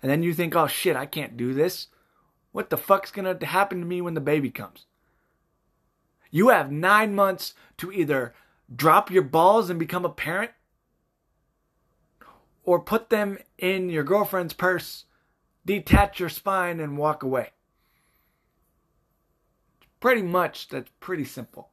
and 0.00 0.10
then 0.10 0.22
you 0.22 0.34
think, 0.34 0.54
oh 0.54 0.66
shit, 0.66 0.96
I 0.96 1.06
can't 1.06 1.36
do 1.36 1.52
this. 1.54 1.88
What 2.52 2.70
the 2.70 2.76
fuck's 2.76 3.10
gonna 3.10 3.44
happen 3.44 3.80
to 3.80 3.86
me 3.86 4.00
when 4.00 4.14
the 4.14 4.20
baby 4.20 4.50
comes? 4.50 4.86
You 6.32 6.48
have 6.48 6.72
nine 6.72 7.14
months 7.14 7.54
to 7.76 7.92
either 7.92 8.34
drop 8.74 9.10
your 9.10 9.22
balls 9.22 9.68
and 9.70 9.78
become 9.78 10.04
a 10.04 10.08
parent 10.08 10.50
or 12.64 12.80
put 12.80 13.10
them 13.10 13.38
in 13.58 13.90
your 13.90 14.02
girlfriend's 14.02 14.54
purse, 14.54 15.04
detach 15.66 16.18
your 16.18 16.30
spine, 16.30 16.80
and 16.80 16.96
walk 16.96 17.22
away. 17.22 17.50
Pretty 20.00 20.22
much, 20.22 20.68
that's 20.68 20.90
pretty 21.00 21.24
simple. 21.24 21.68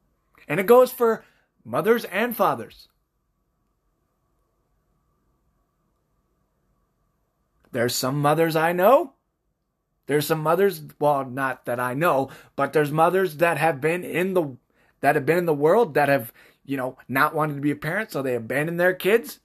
And 0.48 0.60
it 0.60 0.65
goes 0.65 0.91
for 0.91 1.24
mothers 1.63 2.04
and 2.06 2.36
fathers. 2.36 2.89
There's 7.72 7.95
some 7.95 8.19
mothers 8.22 8.56
I 8.56 8.74
know. 8.74 9.13
There's 10.10 10.26
some 10.26 10.39
mothers, 10.39 10.82
well, 11.00 11.24
not 11.24 11.65
that 11.65 11.80
I 11.80 11.93
know, 11.93 12.32
but 12.56 12.74
there's 12.74 12.91
mothers 12.91 13.38
that 13.38 13.60
have 13.60 13.80
been 13.80 14.04
in 14.04 14.34
the 14.34 14.58
that 15.02 15.13
have 15.13 15.24
been 15.24 15.38
in 15.38 15.45
the 15.45 15.54
world 15.54 15.93
that 15.93 16.10
have, 16.10 16.34
you 16.65 16.78
know, 16.78 16.98
not 17.08 17.36
wanted 17.36 17.54
to 17.54 17.62
be 17.62 17.69
a 17.69 17.76
parent, 17.76 18.12
so 18.12 18.24
they 18.24 18.34
abandon 18.34 18.78
their 18.78 18.95
kids. 18.95 19.39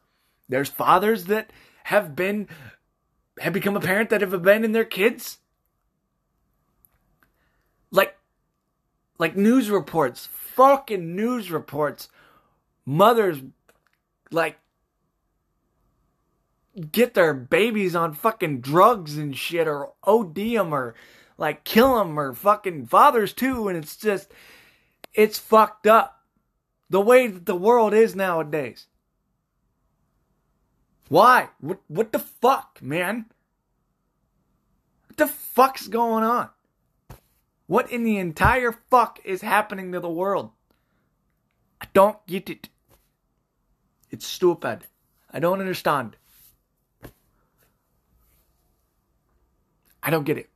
There's 0.49 0.71
fathers 0.71 1.27
that 1.27 1.51
have 1.83 2.17
been 2.17 2.49
have 3.41 3.53
become 3.53 3.77
a 3.77 3.81
parent 3.81 4.09
that 4.09 4.23
have 4.23 4.33
abandoned 4.33 4.75
their 4.75 4.87
kids. 4.87 5.37
Like 7.91 8.17
like 9.19 9.37
news 9.37 9.69
reports, 9.69 10.31
fucking 10.33 11.15
news 11.15 11.51
reports, 11.51 12.09
mothers 12.87 13.43
like 14.31 14.57
get 16.91 17.15
their 17.15 17.35
babies 17.35 17.95
on 17.95 18.15
fucking 18.15 18.61
drugs 18.61 19.17
and 19.17 19.37
shit 19.37 19.69
or 19.69 19.93
OD 20.03 20.35
them 20.35 20.75
or 20.75 20.95
like 21.39 21.65
kill 21.65 21.99
them 21.99 22.19
or 22.19 22.33
fucking 22.33 22.87
fathers 22.87 23.33
too. 23.33 23.69
And 23.69 23.77
it's 23.77 23.97
just, 23.97 24.33
it's 25.13 25.39
fucked 25.39 25.87
up 25.87 26.23
the 26.91 27.01
way 27.01 27.27
that 27.27 27.47
the 27.47 27.57
world 27.57 27.95
is 27.95 28.15
nowadays. 28.15 28.87
Why? 31.09 31.51
What, 31.61 31.81
what 31.89 32.13
the 32.13 32.19
fuck, 32.19 32.79
man? 32.83 33.27
What 35.09 35.17
the 35.17 35.27
fuck's 35.29 35.87
going 35.87 36.25
on? 36.25 36.49
What 37.67 37.91
in 37.91 38.05
the 38.05 38.19
entire 38.19 38.73
fuck 38.73 39.21
is 39.25 39.41
happening 39.41 39.93
to 39.93 40.01
the 40.01 40.11
world? 40.11 40.51
I 41.81 41.87
don't 41.93 42.25
get 42.27 42.51
it. 42.51 42.69
It's 44.11 44.27
stupid. 44.27 44.87
I 45.31 45.41
don't 45.41 45.61
understand. 45.61 46.17
I 50.05 50.11
don't 50.11 50.25
get 50.25 50.37
it. 50.37 50.51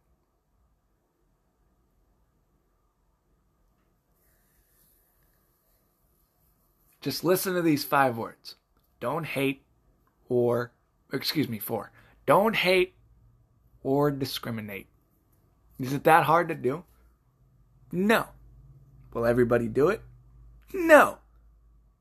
Just 7.00 7.24
listen 7.24 7.54
to 7.54 7.62
these 7.62 7.82
five 7.82 8.18
words. 8.18 8.56
Don't 9.00 9.24
hate 9.24 9.62
or, 10.28 10.72
excuse 11.12 11.48
me, 11.48 11.58
four. 11.58 11.90
Don't 12.26 12.54
hate 12.54 12.94
or 13.82 14.10
discriminate. 14.10 14.88
Is 15.78 15.94
it 15.94 16.04
that 16.04 16.24
hard 16.24 16.48
to 16.48 16.54
do? 16.54 16.84
No. 17.90 18.26
Will 19.14 19.24
everybody 19.24 19.68
do 19.68 19.88
it? 19.88 20.02
No. 20.74 21.18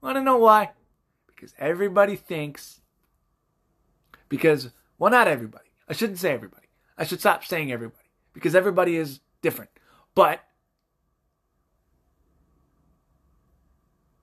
Want 0.01 0.17
to 0.17 0.21
know 0.21 0.38
why? 0.38 0.71
Because 1.27 1.53
everybody 1.57 2.17
thinks. 2.17 2.81
Because, 4.27 4.71
well, 4.99 5.12
not 5.12 5.29
everybody. 5.29 5.69
I 5.88 5.93
shouldn't 5.93 6.19
say 6.19 6.33
everybody. 6.33 6.66
I 6.97 7.05
should 7.05 7.19
stop 7.19 7.45
saying 7.45 7.71
everybody. 7.71 8.03
Because 8.33 8.55
everybody 8.55 8.95
is 8.95 9.19
different. 9.41 9.71
But 10.15 10.41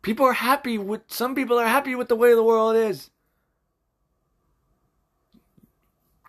people 0.03 0.27
are 0.27 0.33
happy 0.33 0.79
with, 0.79 1.03
some 1.09 1.35
people 1.35 1.59
are 1.59 1.67
happy 1.67 1.95
with 1.95 2.09
the 2.09 2.17
way 2.17 2.35
the 2.35 2.43
world 2.43 2.77
is. 2.77 3.11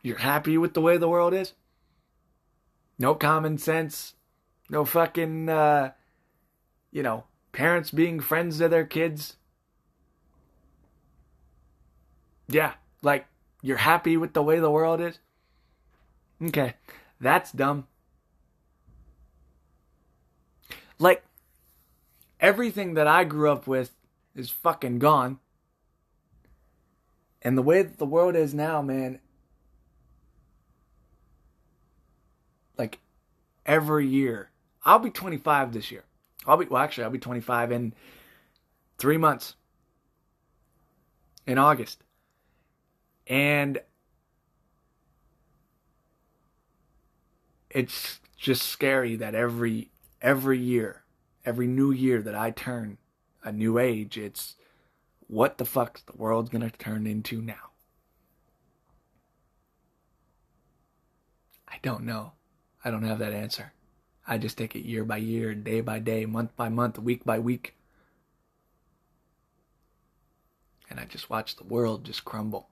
You're 0.01 0.17
happy 0.17 0.57
with 0.57 0.75
the 0.75 0.81
way 0.81 0.97
the 0.97 1.09
world 1.09 1.33
is? 1.33 1.53
No 2.99 3.15
common 3.15 3.57
sense. 3.57 4.13
No 4.69 4.85
fucking, 4.85 5.49
uh, 5.49 5.91
you 6.91 7.03
know, 7.03 7.25
parents 7.51 7.91
being 7.91 8.19
friends 8.19 8.59
to 8.59 8.69
their 8.69 8.85
kids. 8.85 9.37
Yeah, 12.47 12.73
like, 13.01 13.25
you're 13.61 13.77
happy 13.77 14.15
with 14.15 14.33
the 14.33 14.43
way 14.43 14.59
the 14.59 14.69
world 14.69 15.01
is? 15.01 15.19
Okay, 16.41 16.73
that's 17.19 17.51
dumb. 17.51 17.87
Like, 20.99 21.23
everything 22.39 22.93
that 22.95 23.07
I 23.07 23.23
grew 23.23 23.51
up 23.51 23.67
with 23.67 23.95
is 24.35 24.49
fucking 24.49 24.99
gone. 24.99 25.39
And 27.41 27.57
the 27.57 27.61
way 27.61 27.83
that 27.83 27.97
the 27.97 28.05
world 28.05 28.35
is 28.35 28.53
now, 28.53 28.81
man, 28.81 29.19
like 32.77 32.99
every 33.65 34.07
year. 34.07 34.49
I'll 34.83 34.99
be 34.99 35.09
25 35.09 35.73
this 35.73 35.91
year. 35.91 36.03
I'll 36.45 36.57
be 36.57 36.65
well 36.65 36.81
actually 36.81 37.05
I'll 37.05 37.09
be 37.11 37.19
25 37.19 37.71
in 37.71 37.93
3 38.97 39.17
months. 39.17 39.55
In 41.47 41.57
August. 41.59 42.03
And 43.27 43.79
it's 47.75 48.21
just 48.37 48.61
scary 48.61 49.17
that 49.17 49.35
every 49.35 49.89
every 50.21 50.57
year, 50.57 51.03
every 51.45 51.67
new 51.67 51.91
year 51.91 52.21
that 52.21 52.33
I 52.33 52.51
turn 52.51 52.97
a 53.43 53.51
new 53.51 53.77
age, 53.77 54.17
it's 54.17 54.55
what 55.27 55.57
the 55.57 55.65
fuck 55.65 55.99
the 56.05 56.15
world's 56.15 56.49
to 56.49 56.69
turn 56.69 57.05
into 57.05 57.41
now. 57.41 57.71
I 61.67 61.75
don't 61.81 62.05
know. 62.05 62.31
I 62.83 62.91
don't 62.91 63.03
have 63.03 63.19
that 63.19 63.33
answer. 63.33 63.73
I 64.25 64.37
just 64.37 64.57
take 64.57 64.73
it 64.75 64.85
year 64.85 65.03
by 65.03 65.17
year, 65.17 65.53
day 65.53 65.81
by 65.81 65.99
day, 65.99 66.25
month 66.25 66.55
by 66.55 66.69
month, 66.69 66.97
week 66.97 67.25
by 67.25 67.39
week. 67.39 67.75
And 70.89 70.97
I 70.97 71.03
just 71.03 71.29
watch 71.29 71.57
the 71.57 71.65
world 71.65 72.05
just 72.05 72.23
crumble. 72.23 72.69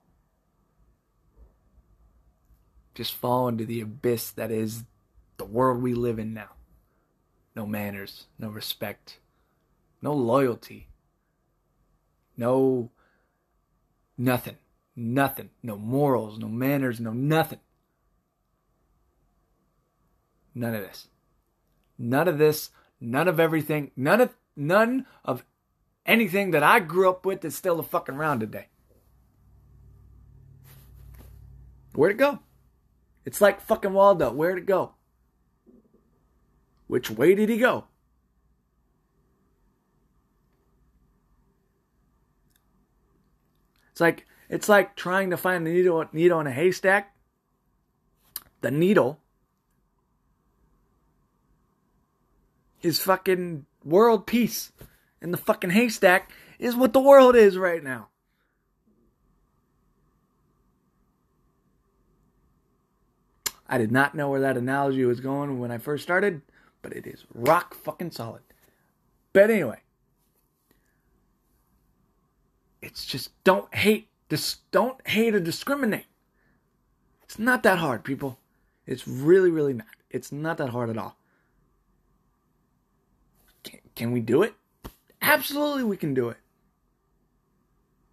Just 2.94 3.12
fall 3.12 3.48
into 3.48 3.66
the 3.66 3.82
abyss 3.82 4.30
that 4.30 4.50
is 4.50 4.84
the 5.36 5.44
world 5.44 5.82
we 5.82 5.94
live 5.94 6.18
in 6.18 6.34
now. 6.34 6.50
No 7.56 7.66
manners, 7.66 8.26
no 8.38 8.48
respect, 8.48 9.18
no 10.02 10.12
loyalty, 10.12 10.88
no 12.36 12.90
nothing, 14.18 14.56
nothing, 14.96 15.50
no 15.62 15.76
morals, 15.76 16.38
no 16.38 16.48
manners, 16.48 17.00
no 17.00 17.12
nothing. 17.12 17.60
None 20.54 20.74
of 20.74 20.82
this. 20.82 21.08
None 21.98 22.28
of 22.28 22.38
this, 22.38 22.70
none 23.00 23.28
of 23.28 23.38
everything, 23.38 23.92
none 23.96 24.20
of 24.20 24.36
none 24.56 25.06
of 25.24 25.44
anything 26.06 26.50
that 26.52 26.62
I 26.62 26.80
grew 26.80 27.08
up 27.08 27.24
with 27.24 27.44
is 27.44 27.56
still 27.56 27.78
a 27.78 27.84
fucking 27.84 28.14
around 28.14 28.40
today. 28.40 28.66
Where'd 31.94 32.12
it 32.12 32.18
go? 32.18 32.40
It's 33.24 33.40
like 33.40 33.60
fucking 33.60 33.92
Waldo. 33.92 34.32
Where'd 34.32 34.58
it 34.58 34.66
go? 34.66 34.94
Which 36.86 37.10
way 37.10 37.34
did 37.34 37.48
he 37.48 37.58
go? 37.58 37.84
It's 43.92 44.00
like 44.00 44.26
it's 44.48 44.68
like 44.68 44.96
trying 44.96 45.30
to 45.30 45.36
find 45.36 45.66
the 45.66 45.70
needle 45.70 46.04
needle 46.12 46.40
in 46.40 46.46
a 46.46 46.52
haystack. 46.52 47.14
The 48.60 48.70
needle 48.70 49.20
is 52.82 53.00
fucking 53.00 53.66
world 53.84 54.26
peace. 54.26 54.72
And 55.20 55.32
the 55.32 55.38
fucking 55.38 55.70
haystack 55.70 56.30
is 56.58 56.76
what 56.76 56.92
the 56.92 57.00
world 57.00 57.34
is 57.34 57.56
right 57.56 57.82
now. 57.82 58.08
I 63.66 63.78
did 63.78 63.90
not 63.90 64.14
know 64.14 64.28
where 64.28 64.40
that 64.40 64.58
analogy 64.58 65.04
was 65.04 65.20
going 65.20 65.58
when 65.58 65.70
I 65.70 65.78
first 65.78 66.02
started, 66.02 66.42
but 66.84 66.92
it 66.92 67.06
is 67.06 67.24
rock 67.34 67.74
fucking 67.74 68.10
solid. 68.10 68.42
But 69.32 69.50
anyway, 69.50 69.78
it's 72.82 73.06
just 73.06 73.30
don't 73.42 73.74
hate 73.74 74.08
this 74.28 74.58
don't 74.70 75.00
hate 75.08 75.34
or 75.34 75.40
discriminate. 75.40 76.04
It's 77.22 77.38
not 77.38 77.62
that 77.62 77.78
hard, 77.78 78.04
people. 78.04 78.38
It's 78.86 79.08
really, 79.08 79.50
really 79.50 79.72
not. 79.72 79.86
It's 80.10 80.30
not 80.30 80.58
that 80.58 80.68
hard 80.68 80.90
at 80.90 80.98
all. 80.98 81.16
Can, 83.62 83.80
can 83.96 84.12
we 84.12 84.20
do 84.20 84.42
it? 84.42 84.54
Absolutely, 85.22 85.84
we 85.84 85.96
can 85.96 86.12
do 86.12 86.28
it. 86.28 86.36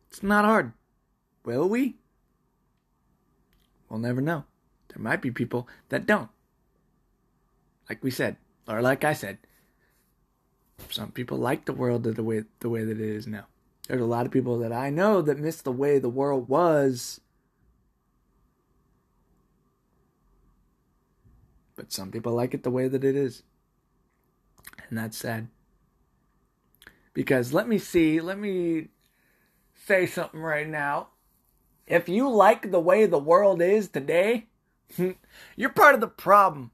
It's 0.09 0.23
not 0.23 0.45
hard. 0.45 0.71
Will 1.43 1.67
we? 1.67 1.97
We'll 3.89 3.99
never 3.99 4.21
know. 4.21 4.45
There 4.87 5.03
might 5.03 5.21
be 5.21 5.29
people 5.29 5.67
that 5.89 6.05
don't. 6.05 6.29
Like 7.89 8.01
we 8.05 8.11
said, 8.11 8.37
or 8.67 8.81
like 8.81 9.03
I 9.03 9.13
said, 9.13 9.37
some 10.89 11.11
people 11.11 11.37
like 11.37 11.65
the 11.65 11.73
world 11.73 12.03
the 12.03 12.23
way 12.23 12.43
the 12.59 12.69
way 12.69 12.83
that 12.83 12.99
it 12.99 13.09
is 13.09 13.27
now. 13.27 13.45
There's 13.87 14.01
a 14.01 14.05
lot 14.05 14.25
of 14.25 14.31
people 14.31 14.59
that 14.59 14.71
I 14.71 14.89
know 14.89 15.21
that 15.21 15.39
miss 15.39 15.61
the 15.61 15.71
way 15.71 15.99
the 15.99 16.09
world 16.09 16.47
was. 16.47 17.19
But 21.75 21.91
some 21.91 22.11
people 22.11 22.33
like 22.33 22.53
it 22.53 22.63
the 22.63 22.71
way 22.71 22.87
that 22.87 23.03
it 23.03 23.15
is. 23.15 23.43
And 24.89 24.97
that's 24.97 25.17
sad. 25.17 25.47
Because 27.13 27.53
let 27.53 27.67
me 27.67 27.77
see, 27.77 28.21
let 28.21 28.37
me 28.37 28.89
say 29.73 30.05
something 30.05 30.39
right 30.39 30.67
now. 30.67 31.09
If 31.87 32.07
you 32.07 32.29
like 32.29 32.71
the 32.71 32.79
way 32.79 33.05
the 33.05 33.19
world 33.19 33.61
is 33.61 33.89
today, 33.89 34.47
you're 35.55 35.69
part 35.69 35.95
of 35.95 36.01
the 36.01 36.07
problem. 36.07 36.71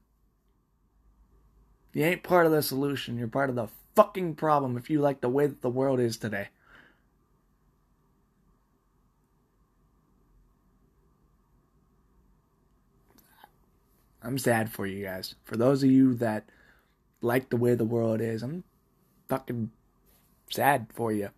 You 1.92 2.04
ain't 2.04 2.22
part 2.22 2.46
of 2.46 2.52
the 2.52 2.62
solution. 2.62 3.18
You're 3.18 3.28
part 3.28 3.50
of 3.50 3.56
the 3.56 3.68
fucking 3.94 4.34
problem 4.36 4.76
if 4.76 4.90
you 4.90 5.00
like 5.00 5.20
the 5.20 5.28
way 5.28 5.46
that 5.46 5.62
the 5.62 5.70
world 5.70 6.00
is 6.00 6.16
today. 6.16 6.48
I'm 14.22 14.38
sad 14.38 14.70
for 14.70 14.86
you 14.86 15.04
guys. 15.04 15.34
For 15.44 15.56
those 15.56 15.82
of 15.82 15.90
you 15.90 16.14
that 16.14 16.44
like 17.22 17.48
the 17.48 17.56
way 17.56 17.74
the 17.74 17.84
world 17.84 18.20
is, 18.20 18.42
I'm 18.42 18.64
fucking 19.28 19.70
sad 20.50 20.88
for 20.92 21.12
you. 21.12 21.30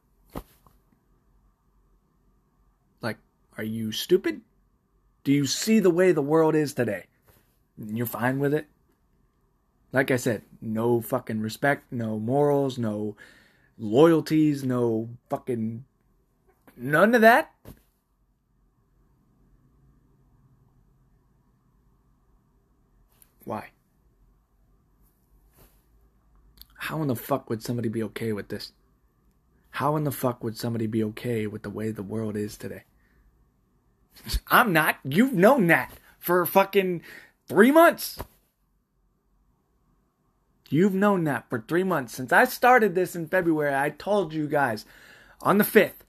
Like, 3.01 3.19
are 3.57 3.65
you 3.65 3.93
stupid? 3.93 4.41
Do 5.23 5.33
you 5.33 5.47
see 5.47 5.79
the 5.79 5.91
way 5.91 6.13
the 6.13 6.23
world 6.23 6.55
is 6.55 6.75
today? 6.75 7.07
And 7.79 7.97
you're 7.97 8.07
fine 8.07 8.39
with 8.39 8.53
it? 8.55 8.67
Like 9.93 10.11
I 10.11 10.17
said, 10.17 10.43
no 10.61 11.01
fucking 11.01 11.41
respect, 11.41 11.93
no 11.93 12.19
morals, 12.19 12.79
no 12.79 13.17
loyalties, 13.77 14.63
no 14.63 15.09
fucking 15.29 15.85
none 16.77 17.15
of 17.15 17.21
that. 17.23 17.53
Why? 23.45 23.71
How 26.75 27.03
in 27.03 27.09
the 27.09 27.17
fuck 27.17 27.51
would 27.51 27.63
somebody 27.63 27.89
be 27.89 28.03
okay 28.05 28.33
with 28.33 28.49
this? 28.49 28.73
How 29.73 29.97
in 29.97 30.05
the 30.05 30.13
fuck 30.13 30.45
would 30.45 30.57
somebody 30.57 30.87
be 30.87 31.03
okay 31.05 31.47
with 31.47 31.63
the 31.63 31.71
way 31.71 31.91
the 31.91 32.03
world 32.03 32.37
is 32.37 32.57
today? 32.57 32.85
I'm 34.49 34.73
not. 34.73 34.99
You've 35.05 35.33
known 35.33 35.67
that 35.69 35.93
for 36.19 36.45
fucking 36.47 37.03
three 37.49 37.71
months. 37.71 38.19
You've 40.73 40.95
known 40.95 41.25
that 41.25 41.51
for 41.51 41.61
three 41.61 41.83
months. 41.83 42.15
Since 42.15 42.33
I 42.33 42.45
started 42.45 42.95
this 42.95 43.17
in 43.17 43.27
February, 43.27 43.75
I 43.75 43.91
told 43.91 44.33
you 44.33 44.47
guys 44.47 44.87
on 45.41 45.59
the 45.59 45.65
5th 45.65 46.05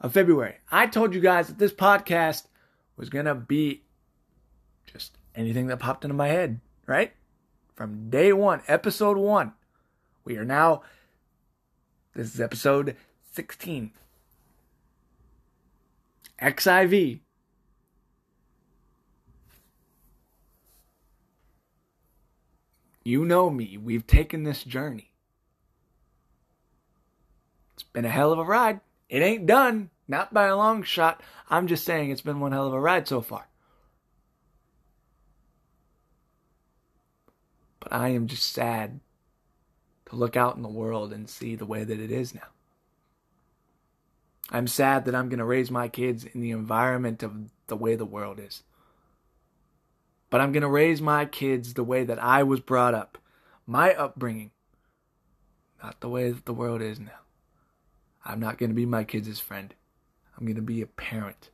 of 0.00 0.12
February, 0.12 0.56
I 0.70 0.86
told 0.86 1.14
you 1.14 1.20
guys 1.20 1.48
that 1.48 1.58
this 1.58 1.72
podcast 1.72 2.44
was 2.96 3.08
going 3.08 3.24
to 3.24 3.34
be 3.34 3.82
just 4.86 5.16
anything 5.34 5.68
that 5.68 5.78
popped 5.78 6.04
into 6.04 6.14
my 6.14 6.28
head, 6.28 6.60
right? 6.86 7.12
From 7.74 8.10
day 8.10 8.32
one, 8.32 8.60
episode 8.68 9.16
one. 9.16 9.54
We 10.24 10.36
are 10.36 10.44
now, 10.44 10.82
this 12.14 12.34
is 12.34 12.40
episode 12.40 12.96
16. 13.32 13.92
XIV. 16.40 17.20
You 23.04 23.26
know 23.26 23.50
me. 23.50 23.76
We've 23.76 24.06
taken 24.06 24.42
this 24.42 24.64
journey. 24.64 25.12
It's 27.74 27.82
been 27.82 28.06
a 28.06 28.10
hell 28.10 28.32
of 28.32 28.38
a 28.38 28.44
ride. 28.44 28.80
It 29.10 29.20
ain't 29.20 29.46
done. 29.46 29.90
Not 30.08 30.34
by 30.34 30.46
a 30.46 30.56
long 30.56 30.82
shot. 30.82 31.22
I'm 31.50 31.66
just 31.66 31.84
saying 31.84 32.10
it's 32.10 32.20
been 32.20 32.40
one 32.40 32.52
hell 32.52 32.66
of 32.66 32.72
a 32.72 32.80
ride 32.80 33.06
so 33.06 33.20
far. 33.20 33.48
But 37.80 37.92
I 37.92 38.08
am 38.08 38.26
just 38.26 38.52
sad 38.52 39.00
to 40.06 40.16
look 40.16 40.36
out 40.36 40.56
in 40.56 40.62
the 40.62 40.68
world 40.68 41.12
and 41.12 41.28
see 41.28 41.54
the 41.54 41.66
way 41.66 41.84
that 41.84 42.00
it 42.00 42.10
is 42.10 42.34
now. 42.34 42.48
I'm 44.50 44.66
sad 44.66 45.04
that 45.04 45.14
I'm 45.14 45.28
going 45.28 45.38
to 45.38 45.44
raise 45.44 45.70
my 45.70 45.88
kids 45.88 46.24
in 46.24 46.40
the 46.40 46.50
environment 46.50 47.22
of 47.22 47.50
the 47.66 47.76
way 47.76 47.94
the 47.94 48.04
world 48.04 48.38
is. 48.38 48.62
But 50.34 50.40
I'm 50.40 50.50
going 50.50 50.62
to 50.62 50.68
raise 50.68 51.00
my 51.00 51.26
kids 51.26 51.74
the 51.74 51.84
way 51.84 52.02
that 52.02 52.20
I 52.20 52.42
was 52.42 52.58
brought 52.58 52.92
up, 52.92 53.18
my 53.68 53.94
upbringing, 53.94 54.50
not 55.80 56.00
the 56.00 56.08
way 56.08 56.28
that 56.32 56.44
the 56.44 56.52
world 56.52 56.82
is 56.82 56.98
now. 56.98 57.20
I'm 58.24 58.40
not 58.40 58.58
going 58.58 58.70
to 58.70 58.74
be 58.74 58.84
my 58.84 59.04
kids' 59.04 59.38
friend. 59.38 59.72
I'm 60.36 60.44
going 60.44 60.56
to 60.56 60.60
be 60.60 60.82
a 60.82 60.86
parent. 60.86 61.50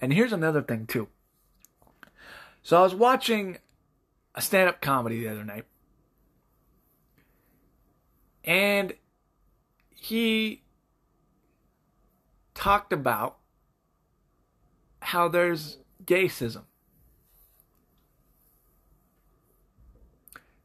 And 0.00 0.12
here's 0.12 0.32
another 0.32 0.62
thing, 0.62 0.86
too. 0.86 1.08
So 2.62 2.78
I 2.78 2.82
was 2.84 2.94
watching 2.94 3.58
a 4.36 4.40
stand 4.40 4.68
up 4.68 4.80
comedy 4.80 5.18
the 5.18 5.28
other 5.28 5.44
night. 5.44 5.64
And 8.44 8.94
he 9.90 10.62
talked 12.54 12.92
about 12.92 13.38
how 15.08 15.26
there's 15.26 15.78
gaysism. 16.04 16.64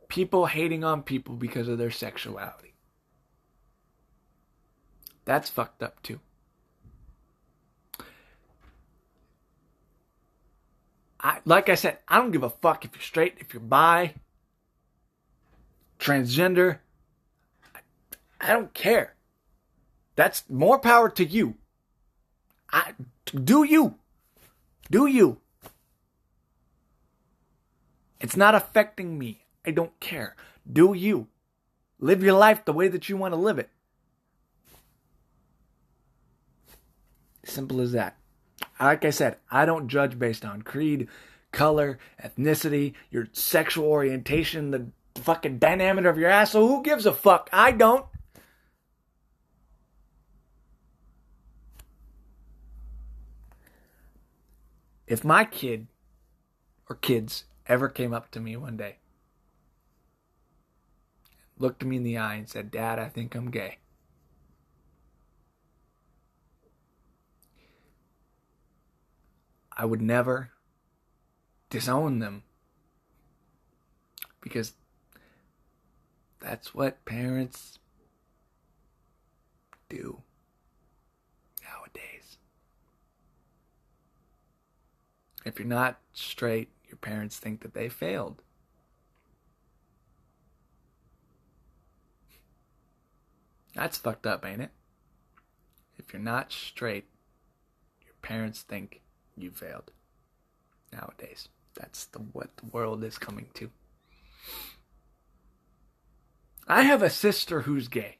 People 0.09 0.47
hating 0.47 0.83
on 0.83 1.01
people 1.01 1.35
because 1.35 1.69
of 1.69 1.77
their 1.77 1.89
sexuality. 1.89 2.73
That's 5.23 5.49
fucked 5.49 5.81
up 5.81 6.03
too. 6.03 6.19
I, 11.21 11.39
like 11.45 11.69
I 11.69 11.75
said, 11.75 11.99
I 12.09 12.17
don't 12.17 12.31
give 12.31 12.43
a 12.43 12.49
fuck 12.49 12.83
if 12.83 12.91
you're 12.93 13.01
straight, 13.01 13.37
if 13.39 13.53
you're 13.53 13.61
bi, 13.61 14.13
transgender. 16.01 16.79
I, 17.73 17.79
I 18.41 18.51
don't 18.51 18.73
care. 18.73 19.15
That's 20.17 20.43
more 20.49 20.79
power 20.79 21.09
to 21.11 21.23
you. 21.23 21.55
I 22.73 22.91
do 23.33 23.63
you. 23.63 23.99
Do 24.93 25.07
you? 25.07 25.39
It's 28.21 28.37
not 28.37 28.53
affecting 28.53 29.17
me. 29.17 29.45
I 29.65 29.71
don't 29.71 29.99
care. 29.99 30.35
Do 30.71 30.93
you? 30.93 31.27
Live 31.99 32.21
your 32.21 32.37
life 32.37 32.63
the 32.63 32.73
way 32.73 32.87
that 32.89 33.09
you 33.09 33.17
want 33.17 33.33
to 33.33 33.39
live 33.39 33.57
it. 33.57 33.69
Simple 37.43 37.81
as 37.81 37.93
that 37.93 38.17
like 38.79 39.05
I 39.05 39.09
said, 39.09 39.37
I 39.49 39.65
don't 39.65 39.87
judge 39.87 40.17
based 40.17 40.45
on 40.45 40.61
creed, 40.61 41.07
color, 41.51 41.99
ethnicity, 42.23 42.93
your 43.11 43.27
sexual 43.31 43.85
orientation, 43.85 44.71
the 44.71 44.87
fucking 45.21 45.59
diameter 45.59 46.09
of 46.09 46.17
your 46.17 46.29
ass. 46.29 46.51
So 46.51 46.67
who 46.67 46.83
gives 46.83 47.05
a 47.05 47.13
fuck? 47.13 47.49
I 47.51 47.71
don't. 47.71 48.05
If 55.05 55.23
my 55.23 55.45
kid 55.45 55.87
or 56.89 56.95
kids 56.95 57.45
ever 57.67 57.89
came 57.89 58.13
up 58.13 58.31
to 58.31 58.39
me 58.39 58.55
one 58.55 58.77
day, 58.77 58.97
looked 61.57 61.83
me 61.83 61.97
in 61.97 62.03
the 62.03 62.17
eye 62.17 62.35
and 62.35 62.49
said, 62.49 62.71
Dad, 62.71 62.99
I 62.99 63.09
think 63.09 63.35
I'm 63.35 63.51
gay. 63.51 63.77
I 69.75 69.85
would 69.85 70.01
never 70.01 70.51
disown 71.69 72.19
them 72.19 72.43
because 74.41 74.73
that's 76.39 76.75
what 76.75 77.03
parents 77.05 77.79
do 79.89 80.21
nowadays. 81.63 82.37
If 85.45 85.59
you're 85.59 85.67
not 85.67 85.99
straight, 86.13 86.69
your 86.87 86.97
parents 86.97 87.37
think 87.37 87.61
that 87.61 87.73
they 87.73 87.89
failed. 87.89 88.41
That's 93.75 93.97
fucked 93.97 94.27
up, 94.27 94.45
ain't 94.45 94.61
it? 94.61 94.71
If 95.97 96.13
you're 96.13 96.21
not 96.21 96.51
straight, 96.51 97.05
your 98.05 98.13
parents 98.21 98.61
think 98.61 99.01
you 99.35 99.51
failed. 99.51 99.91
Nowadays, 100.91 101.49
that's 101.73 102.05
the 102.05 102.19
what 102.19 102.55
the 102.57 102.67
world 102.67 103.03
is 103.03 103.17
coming 103.17 103.47
to. 103.55 103.71
I 106.67 106.83
have 106.83 107.01
a 107.01 107.09
sister 107.09 107.61
who's 107.61 107.87
gay. 107.87 108.17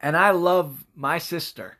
And 0.00 0.16
I 0.16 0.30
love 0.30 0.84
my 0.94 1.18
sister. 1.18 1.78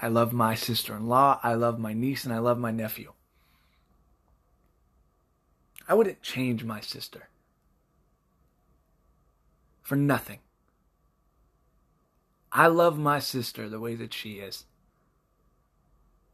I 0.00 0.08
love 0.08 0.32
my 0.32 0.54
sister 0.54 0.96
in 0.96 1.06
law. 1.06 1.38
I 1.42 1.54
love 1.54 1.78
my 1.78 1.92
niece 1.92 2.24
and 2.24 2.34
I 2.34 2.38
love 2.38 2.58
my 2.58 2.70
nephew. 2.70 3.12
I 5.88 5.94
wouldn't 5.94 6.22
change 6.22 6.64
my 6.64 6.80
sister 6.80 7.28
for 9.82 9.96
nothing. 9.96 10.38
I 12.50 12.66
love 12.66 12.98
my 12.98 13.18
sister 13.18 13.68
the 13.68 13.80
way 13.80 13.94
that 13.94 14.12
she 14.12 14.34
is. 14.34 14.64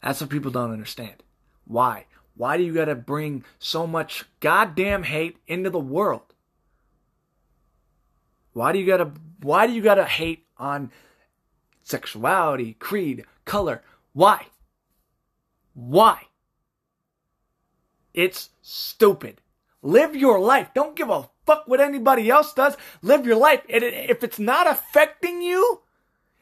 That's 0.02 0.20
what 0.20 0.30
people 0.30 0.50
don't 0.50 0.72
understand. 0.72 1.22
Why? 1.64 2.06
Why 2.34 2.56
do 2.56 2.62
you 2.62 2.72
gotta 2.72 2.94
bring 2.94 3.44
so 3.58 3.86
much 3.86 4.24
goddamn 4.40 5.02
hate 5.02 5.38
into 5.46 5.70
the 5.70 5.78
world? 5.80 6.27
Why 8.58 8.72
do 8.72 8.80
you 8.80 8.86
gotta 8.86 9.12
why 9.40 9.68
do 9.68 9.72
you 9.72 9.80
gotta 9.80 10.04
hate 10.04 10.44
on 10.56 10.90
sexuality, 11.84 12.72
creed, 12.72 13.24
color? 13.44 13.84
Why? 14.14 14.46
Why? 15.74 16.22
It's 18.12 18.50
stupid. 18.60 19.40
Live 19.80 20.16
your 20.16 20.40
life. 20.40 20.70
Don't 20.74 20.96
give 20.96 21.08
a 21.08 21.30
fuck 21.46 21.68
what 21.68 21.80
anybody 21.80 22.28
else 22.28 22.52
does. 22.52 22.76
Live 23.00 23.24
your 23.24 23.36
life. 23.36 23.62
If 23.68 24.24
it's 24.24 24.40
not 24.40 24.68
affecting 24.68 25.40
you, 25.40 25.82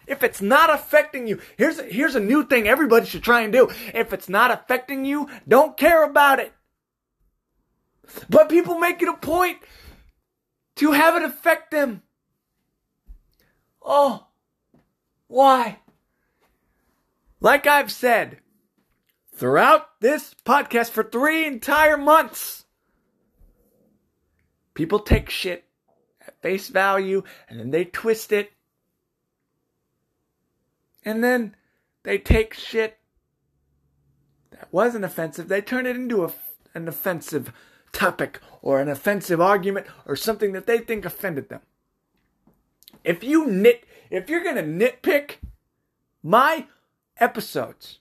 if 0.06 0.22
it's 0.22 0.40
not 0.40 0.70
affecting 0.70 1.26
you, 1.26 1.38
here's 1.58 1.78
here's 1.80 2.14
a 2.14 2.20
new 2.20 2.46
thing 2.46 2.66
everybody 2.66 3.04
should 3.04 3.24
try 3.24 3.42
and 3.42 3.52
do. 3.52 3.68
If 3.92 4.14
it's 4.14 4.30
not 4.30 4.50
affecting 4.50 5.04
you, 5.04 5.28
don't 5.46 5.76
care 5.76 6.02
about 6.02 6.40
it. 6.40 6.54
But 8.30 8.48
people 8.48 8.78
make 8.78 9.02
it 9.02 9.08
a 9.10 9.18
point 9.18 9.58
to 10.76 10.92
have 10.92 11.14
it 11.14 11.22
affect 11.22 11.70
them. 11.70 12.00
Oh, 13.88 14.26
why? 15.28 15.78
Like 17.40 17.68
I've 17.68 17.92
said, 17.92 18.38
throughout 19.32 20.00
this 20.00 20.34
podcast 20.44 20.90
for 20.90 21.04
three 21.04 21.46
entire 21.46 21.96
months. 21.96 22.64
People 24.74 24.98
take 24.98 25.30
shit 25.30 25.64
at 26.26 26.40
face 26.42 26.68
value 26.68 27.22
and 27.48 27.60
then 27.60 27.70
they 27.70 27.84
twist 27.84 28.32
it. 28.32 28.50
And 31.04 31.22
then 31.22 31.54
they 32.02 32.18
take 32.18 32.54
shit 32.54 32.98
that 34.50 34.68
wasn't 34.72 35.04
offensive, 35.04 35.46
they 35.46 35.60
turn 35.60 35.86
it 35.86 35.94
into 35.94 36.24
a, 36.24 36.32
an 36.74 36.88
offensive 36.88 37.52
topic 37.92 38.40
or 38.62 38.80
an 38.80 38.88
offensive 38.88 39.40
argument 39.40 39.86
or 40.06 40.16
something 40.16 40.52
that 40.52 40.66
they 40.66 40.78
think 40.78 41.04
offended 41.04 41.48
them. 41.48 41.60
If 43.06 43.22
you 43.22 43.46
nit, 43.46 43.84
if 44.10 44.28
you're 44.28 44.42
gonna 44.42 44.64
nitpick 44.64 45.36
my 46.24 46.66
episodes 47.18 48.00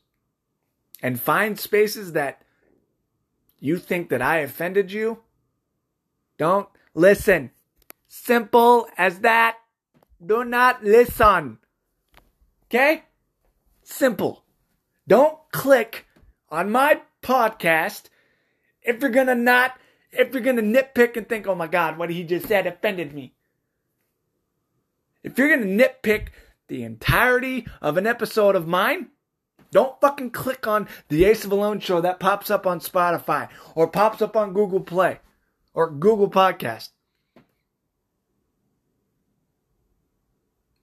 and 1.00 1.22
find 1.22 1.60
spaces 1.60 2.14
that 2.14 2.42
you 3.60 3.78
think 3.78 4.10
that 4.10 4.24
I 4.24 4.40
offended 4.40 4.92
you, 4.92 5.20
don't 6.40 6.68
listen. 6.96 7.52
Simple 8.08 8.88
as 8.98 9.20
that. 9.20 9.58
Do 10.26 10.44
not 10.44 10.84
listen. 10.84 11.60
Okay? 12.66 13.04
Simple. 13.84 14.44
Don't 15.08 15.38
click 15.52 16.08
on 16.50 16.72
my 16.72 17.02
podcast 17.22 18.10
if 18.82 19.02
you're 19.02 19.12
gonna 19.12 19.36
not, 19.36 19.80
if 20.12 20.34
you're 20.34 20.42
gonna 20.42 20.64
nitpick 20.64 21.16
and 21.16 21.30
think, 21.30 21.46
oh 21.46 21.54
my 21.54 21.68
God, 21.68 22.00
what 22.00 22.10
he 22.10 22.24
just 22.24 22.48
said 22.48 22.66
offended 22.66 23.14
me. 23.14 23.35
If 25.26 25.40
you're 25.40 25.50
gonna 25.50 25.66
nitpick 25.66 26.28
the 26.68 26.84
entirety 26.84 27.68
of 27.82 27.98
an 27.98 28.06
episode 28.06 28.56
of 28.56 28.68
mine, 28.68 29.08
don't 29.72 30.00
fucking 30.00 30.30
click 30.30 30.68
on 30.68 30.88
the 31.10 31.26
Ace 31.26 31.44
of 31.44 31.52
Alone 31.52 31.80
show 31.80 32.00
that 32.00 32.20
pops 32.20 32.52
up 32.52 32.68
on 32.68 32.80
Spotify 32.80 33.50
or 33.74 33.88
pops 33.88 34.22
up 34.22 34.38
on 34.38 34.54
Google 34.54 34.82
Play 34.82 35.20
or 35.74 35.90
Google 35.90 36.30
Podcast. 36.30 36.90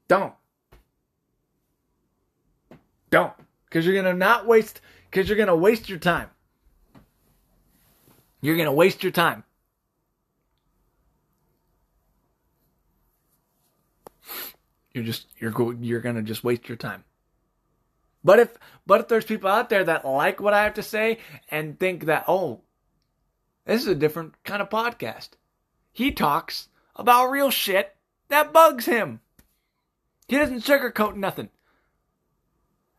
Don't. 0.09 0.34
Don't. 3.11 3.32
Because 3.64 3.86
you're 3.86 3.95
going 3.95 4.05
to 4.05 4.12
not 4.12 4.47
waste, 4.47 4.80
because 5.11 5.28
you're 5.28 5.36
going 5.36 5.47
to 5.47 5.57
waste 5.57 5.88
your 5.88 5.99
time. 5.99 6.28
You're 8.40 8.57
going 8.57 8.66
to 8.66 8.72
waste 8.72 9.05
your 9.05 9.12
time. 9.12 9.45
You're 14.95 15.05
just, 15.05 15.26
you're 15.38 15.51
go, 15.51 15.70
you're 15.70 16.01
to 16.01 16.22
just 16.22 16.45
waste 16.45 16.68
your 16.68 16.76
time. 16.76 17.05
But 18.24 18.38
if, 18.38 18.57
but 18.86 19.01
if 19.01 19.09
there's 19.09 19.24
people 19.24 19.51
out 19.51 19.68
there 19.68 19.84
that 19.84 20.05
like 20.05 20.40
what 20.40 20.55
I 20.55 20.64
have 20.64 20.74
to 20.74 20.82
say 20.82 21.18
and 21.51 21.78
think 21.78 22.07
that, 22.07 22.24
oh, 22.28 22.61
this 23.64 23.82
is 23.82 23.88
a 23.88 23.95
different 23.95 24.34
kind 24.45 24.62
of 24.62 24.70
podcast. 24.70 25.30
He 25.93 26.12
talks 26.12 26.68
about 26.97 27.30
real 27.30 27.51
shit 27.51 27.95
that 28.28 28.53
bugs 28.53 28.86
him. 28.86 29.20
He 30.28 30.36
doesn't 30.36 30.64
sugarcoat 30.64 31.16
nothing. 31.16 31.51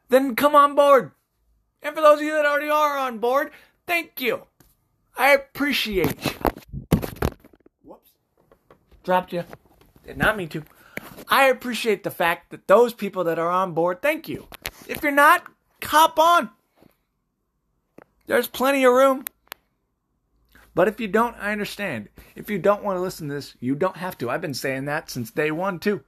Then 0.10 0.36
come 0.36 0.56
on 0.56 0.76
board. 0.76 1.12
And 1.82 1.96
for 1.96 2.02
those 2.02 2.20
of 2.20 2.26
you 2.26 2.34
that 2.34 2.46
already 2.46 2.70
are 2.70 2.98
on 2.98 3.18
board, 3.18 3.52
thank 3.88 4.22
you. 4.22 4.44
I 5.18 5.34
appreciate 5.34 6.26
you. 6.26 6.32
Whoops. 7.84 8.12
Dropped 9.04 9.34
you. 9.34 9.44
Did 10.06 10.18
not 10.18 10.38
mean 10.38 10.50
to. 10.50 10.64
I 11.28 11.46
appreciate 11.46 12.04
the 12.04 12.12
fact 12.12 12.52
that 12.52 12.68
those 12.68 12.94
people 12.94 13.24
that 13.26 13.40
are 13.40 13.50
on 13.50 13.74
board, 13.74 14.02
thank 14.02 14.28
you. 14.28 14.48
If 14.88 15.02
you're 15.04 15.12
not, 15.12 15.46
hop 15.84 16.20
on. 16.20 16.50
There's 18.28 18.48
plenty 18.48 18.84
of 18.84 18.94
room. 18.94 19.26
But 20.76 20.88
if 20.88 21.00
you 21.00 21.08
don't, 21.08 21.36
I 21.38 21.52
understand. 21.52 22.10
If 22.36 22.50
you 22.50 22.58
don't 22.58 22.84
want 22.84 22.98
to 22.98 23.02
listen 23.02 23.28
to 23.28 23.36
this, 23.36 23.56
you 23.60 23.76
don't 23.76 23.98
have 23.98 24.18
to. 24.20 24.30
I've 24.30 24.42
been 24.42 24.54
saying 24.54 24.86
that 24.86 25.10
since 25.10 25.30
day 25.30 25.52
one, 25.52 25.80
too. 25.80 26.04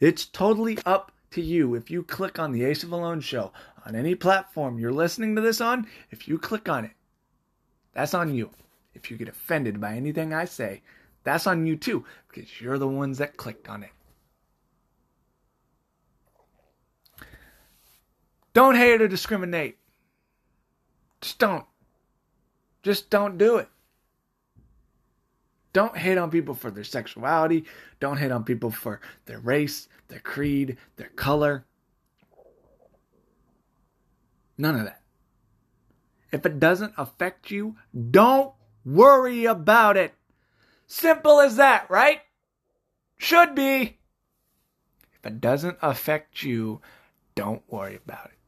It's 0.00 0.24
totally 0.24 0.78
up 0.86 1.12
to 1.32 1.42
you. 1.42 1.74
If 1.74 1.90
you 1.90 2.02
click 2.02 2.38
on 2.38 2.52
the 2.52 2.64
Ace 2.64 2.82
of 2.84 2.92
Alone 2.92 3.20
show 3.20 3.52
on 3.84 3.94
any 3.94 4.14
platform 4.14 4.78
you're 4.78 4.92
listening 4.92 5.34
to 5.36 5.42
this 5.42 5.60
on, 5.60 5.86
if 6.10 6.28
you 6.28 6.38
click 6.38 6.68
on 6.68 6.84
it, 6.84 6.92
that's 7.92 8.14
on 8.14 8.34
you. 8.34 8.50
If 8.94 9.10
you 9.10 9.16
get 9.16 9.28
offended 9.28 9.80
by 9.80 9.94
anything 9.94 10.32
I 10.32 10.44
say, 10.44 10.82
that's 11.28 11.46
on 11.46 11.66
you 11.66 11.76
too, 11.76 12.04
because 12.28 12.60
you're 12.60 12.78
the 12.78 12.88
ones 12.88 13.18
that 13.18 13.36
clicked 13.36 13.68
on 13.68 13.82
it. 13.82 13.90
Don't 18.54 18.76
hate 18.76 19.02
or 19.02 19.08
discriminate. 19.08 19.76
Just 21.20 21.38
don't. 21.38 21.66
Just 22.82 23.10
don't 23.10 23.36
do 23.36 23.58
it. 23.58 23.68
Don't 25.74 25.96
hate 25.96 26.16
on 26.16 26.30
people 26.30 26.54
for 26.54 26.70
their 26.70 26.82
sexuality. 26.82 27.66
Don't 28.00 28.16
hate 28.16 28.32
on 28.32 28.42
people 28.42 28.70
for 28.70 29.00
their 29.26 29.38
race, 29.38 29.86
their 30.08 30.20
creed, 30.20 30.78
their 30.96 31.10
color. 31.10 31.66
None 34.56 34.76
of 34.76 34.84
that. 34.86 35.02
If 36.32 36.46
it 36.46 36.58
doesn't 36.58 36.94
affect 36.96 37.50
you, 37.50 37.76
don't 38.10 38.52
worry 38.84 39.44
about 39.44 39.96
it. 39.96 40.14
Simple 40.88 41.40
as 41.40 41.56
that, 41.56 41.88
right? 41.90 42.22
Should 43.18 43.54
be. 43.54 43.98
If 45.12 45.26
it 45.26 45.40
doesn't 45.40 45.78
affect 45.82 46.42
you, 46.42 46.80
don't 47.34 47.62
worry 47.68 47.96
about 47.96 48.26
it. 48.26 48.38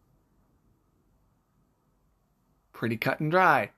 Pretty 2.72 2.96
cut 2.96 3.20
and 3.20 3.30
dry. 3.30 3.70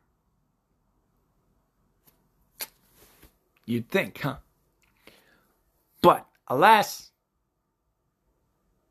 You'd 3.67 3.91
think, 3.91 4.21
huh? 4.21 4.37
But 6.01 6.27
alas, 6.47 7.11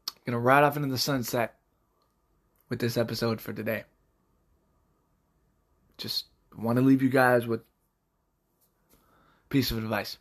I'm 0.10 0.16
gonna 0.26 0.40
ride 0.40 0.64
off 0.64 0.76
into 0.76 0.90
the 0.90 0.98
sunset 0.98 1.60
with 2.68 2.80
this 2.80 2.98
episode 2.98 3.40
for 3.40 3.54
today. 3.54 3.84
Just 5.98 6.26
want 6.58 6.78
to 6.78 6.84
leave 6.84 7.02
you 7.02 7.10
guys 7.10 7.48
with 7.48 7.62
piece 9.52 9.70
of 9.70 9.78
advice. 9.78 10.18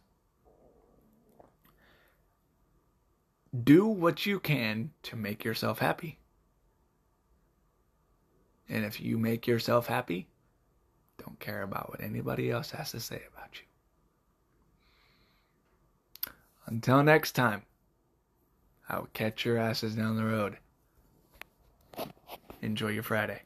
Do 3.64 3.86
what 3.86 4.26
you 4.26 4.38
can 4.38 4.90
to 5.04 5.16
make 5.16 5.44
yourself 5.44 5.78
happy. 5.78 6.18
And 8.68 8.84
if 8.84 9.00
you 9.00 9.16
make 9.18 9.46
yourself 9.46 9.86
happy, 9.86 10.28
don't 11.18 11.40
care 11.40 11.62
about 11.62 11.90
what 11.90 12.02
anybody 12.02 12.50
else 12.50 12.70
has 12.72 12.90
to 12.92 13.00
say 13.00 13.22
about 13.32 13.50
you. 13.54 13.66
Until 16.66 17.02
next 17.02 17.32
time, 17.32 17.62
I 18.88 18.98
will 18.98 19.08
catch 19.12 19.44
your 19.44 19.58
asses 19.58 19.94
down 19.94 20.16
the 20.16 20.24
road. 20.24 20.58
Enjoy 22.62 22.88
your 22.88 23.02
Friday. 23.02 23.42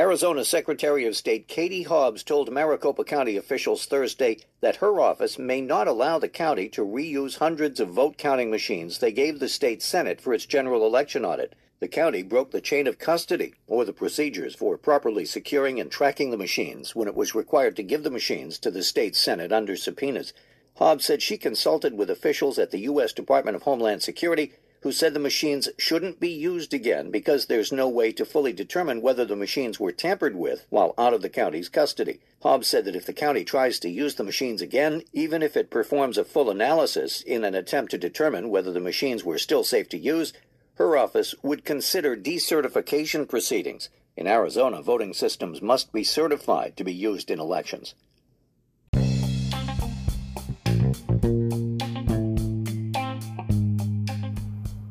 Arizona 0.00 0.46
Secretary 0.46 1.04
of 1.04 1.14
State 1.14 1.46
Katie 1.46 1.82
Hobbs 1.82 2.22
told 2.22 2.50
Maricopa 2.50 3.04
County 3.04 3.36
officials 3.36 3.84
Thursday 3.84 4.38
that 4.62 4.76
her 4.76 4.98
office 4.98 5.38
may 5.38 5.60
not 5.60 5.86
allow 5.86 6.18
the 6.18 6.26
county 6.26 6.70
to 6.70 6.86
reuse 6.86 7.36
hundreds 7.36 7.80
of 7.80 7.90
vote 7.90 8.16
counting 8.16 8.50
machines 8.50 8.96
they 8.96 9.12
gave 9.12 9.38
the 9.38 9.46
state 9.46 9.82
Senate 9.82 10.18
for 10.18 10.32
its 10.32 10.46
general 10.46 10.86
election 10.86 11.22
audit. 11.22 11.54
The 11.80 11.88
county 11.88 12.22
broke 12.22 12.50
the 12.50 12.62
chain 12.62 12.86
of 12.86 12.98
custody, 12.98 13.52
or 13.66 13.84
the 13.84 13.92
procedures 13.92 14.54
for 14.54 14.78
properly 14.78 15.26
securing 15.26 15.78
and 15.78 15.90
tracking 15.90 16.30
the 16.30 16.38
machines, 16.38 16.96
when 16.96 17.06
it 17.06 17.14
was 17.14 17.34
required 17.34 17.76
to 17.76 17.82
give 17.82 18.02
the 18.02 18.10
machines 18.10 18.58
to 18.60 18.70
the 18.70 18.82
state 18.82 19.14
Senate 19.14 19.52
under 19.52 19.76
subpoenas. 19.76 20.32
Hobbs 20.76 21.04
said 21.04 21.20
she 21.20 21.36
consulted 21.36 21.92
with 21.92 22.08
officials 22.08 22.58
at 22.58 22.70
the 22.70 22.80
U.S. 22.88 23.12
Department 23.12 23.54
of 23.54 23.64
Homeland 23.64 24.02
Security 24.02 24.54
who 24.82 24.92
said 24.92 25.12
the 25.12 25.20
machines 25.20 25.68
shouldn't 25.76 26.18
be 26.18 26.30
used 26.30 26.72
again 26.72 27.10
because 27.10 27.46
there's 27.46 27.70
no 27.70 27.88
way 27.88 28.12
to 28.12 28.24
fully 28.24 28.52
determine 28.52 29.02
whether 29.02 29.24
the 29.24 29.36
machines 29.36 29.78
were 29.78 29.92
tampered 29.92 30.34
with 30.34 30.66
while 30.70 30.94
out 30.96 31.12
of 31.12 31.20
the 31.20 31.28
county's 31.28 31.68
custody. 31.68 32.20
Hobbs 32.42 32.66
said 32.66 32.86
that 32.86 32.96
if 32.96 33.04
the 33.04 33.12
county 33.12 33.44
tries 33.44 33.78
to 33.80 33.90
use 33.90 34.14
the 34.14 34.24
machines 34.24 34.62
again, 34.62 35.02
even 35.12 35.42
if 35.42 35.56
it 35.56 35.70
performs 35.70 36.16
a 36.16 36.24
full 36.24 36.48
analysis 36.48 37.20
in 37.20 37.44
an 37.44 37.54
attempt 37.54 37.90
to 37.90 37.98
determine 37.98 38.48
whether 38.48 38.72
the 38.72 38.80
machines 38.80 39.22
were 39.22 39.38
still 39.38 39.64
safe 39.64 39.88
to 39.90 39.98
use, 39.98 40.32
her 40.74 40.96
office 40.96 41.34
would 41.42 41.64
consider 41.66 42.16
decertification 42.16 43.28
proceedings. 43.28 43.90
In 44.16 44.26
Arizona, 44.26 44.80
voting 44.80 45.12
systems 45.12 45.60
must 45.60 45.92
be 45.92 46.04
certified 46.04 46.76
to 46.78 46.84
be 46.84 46.94
used 46.94 47.30
in 47.30 47.38
elections. 47.38 47.94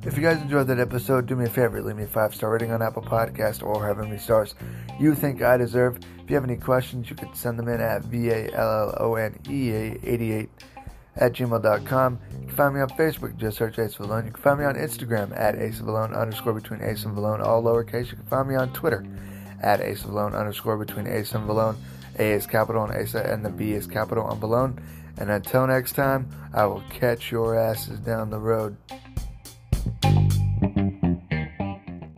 If 0.10 0.18
you 0.18 0.24
guys 0.24 0.41
enjoyed 0.41 0.66
that 0.70 0.80
episode, 0.80 1.28
do 1.28 1.36
me 1.36 1.45
a 1.45 1.49
favor, 1.49 1.84
leave 1.84 1.95
me 1.95 2.01
a 2.01 2.07
five 2.07 2.34
star 2.34 2.49
rating 2.49 2.72
on 2.72 2.82
Apple 2.82 3.03
Podcast 3.03 3.62
or 3.62 3.80
however 3.80 4.01
many 4.01 4.18
stars 4.18 4.55
you 4.99 5.14
think 5.14 5.43
I 5.43 5.55
deserve. 5.55 5.99
If 6.24 6.28
you 6.32 6.34
have 6.34 6.43
any 6.43 6.55
questions, 6.55 7.12
you 7.12 7.16
can 7.16 7.32
send 7.36 7.60
them 7.60 7.68
in 7.68 7.80
at 7.80 8.05
V 8.05 8.30
A 8.32 8.51
L 8.51 8.89
L 8.89 8.95
O 8.97 9.16
N 9.16 9.39
E 9.47 9.70
A 9.70 9.99
88 10.01 10.49
at 11.18 11.34
gmail.com. 11.34 12.20
You 12.32 12.47
can 12.47 12.55
find 12.55 12.74
me 12.74 12.82
on 12.82 12.89
Facebook, 12.89 13.38
just 13.38 13.60
search 13.60 13.78
Ace 13.78 13.99
of 13.99 14.07
Vallone. 14.07 14.26
You 14.26 14.32
can 14.32 14.41
find 14.41 14.60
me 14.60 14.66
on 14.66 14.74
Instagram 14.74 15.32
at 15.39 15.53
Ace 15.60 15.80
Vallone 15.80 16.20
underscore 16.20 16.53
between 16.53 16.82
Ace 16.82 17.05
and 17.05 17.16
Vallone, 17.16 17.45
all 17.45 17.62
lowercase. 17.62 18.10
You 18.10 18.18
can 18.18 18.26
find 18.26 18.49
me 18.49 18.55
on 18.55 18.74
Twitter 18.74 19.05
at 19.62 19.80
Ace 19.80 20.01
Vallone 20.01 20.36
underscore 20.36 20.84
between 20.84 21.05
Ace 21.05 21.36
and 21.36 21.47
Vallone. 21.47 21.78
A 22.18 22.32
is 22.32 22.47
capital 22.47 22.82
on 22.82 22.99
Asa 22.99 23.32
and 23.32 23.45
the 23.45 23.51
B 23.51 23.74
is 23.74 23.86
capital 23.86 24.24
on 24.24 24.39
Vallone. 24.39 24.82
And 25.20 25.30
until 25.30 25.68
next 25.68 25.93
time, 25.93 26.32
I 26.51 26.66
will 26.66 26.84
catch 26.89 27.32
your 27.32 27.55
asses 27.55 27.99
down 27.99 28.32
the 28.32 28.39
road. 28.39 28.76
Thank 29.82 30.06
you. 30.06 30.18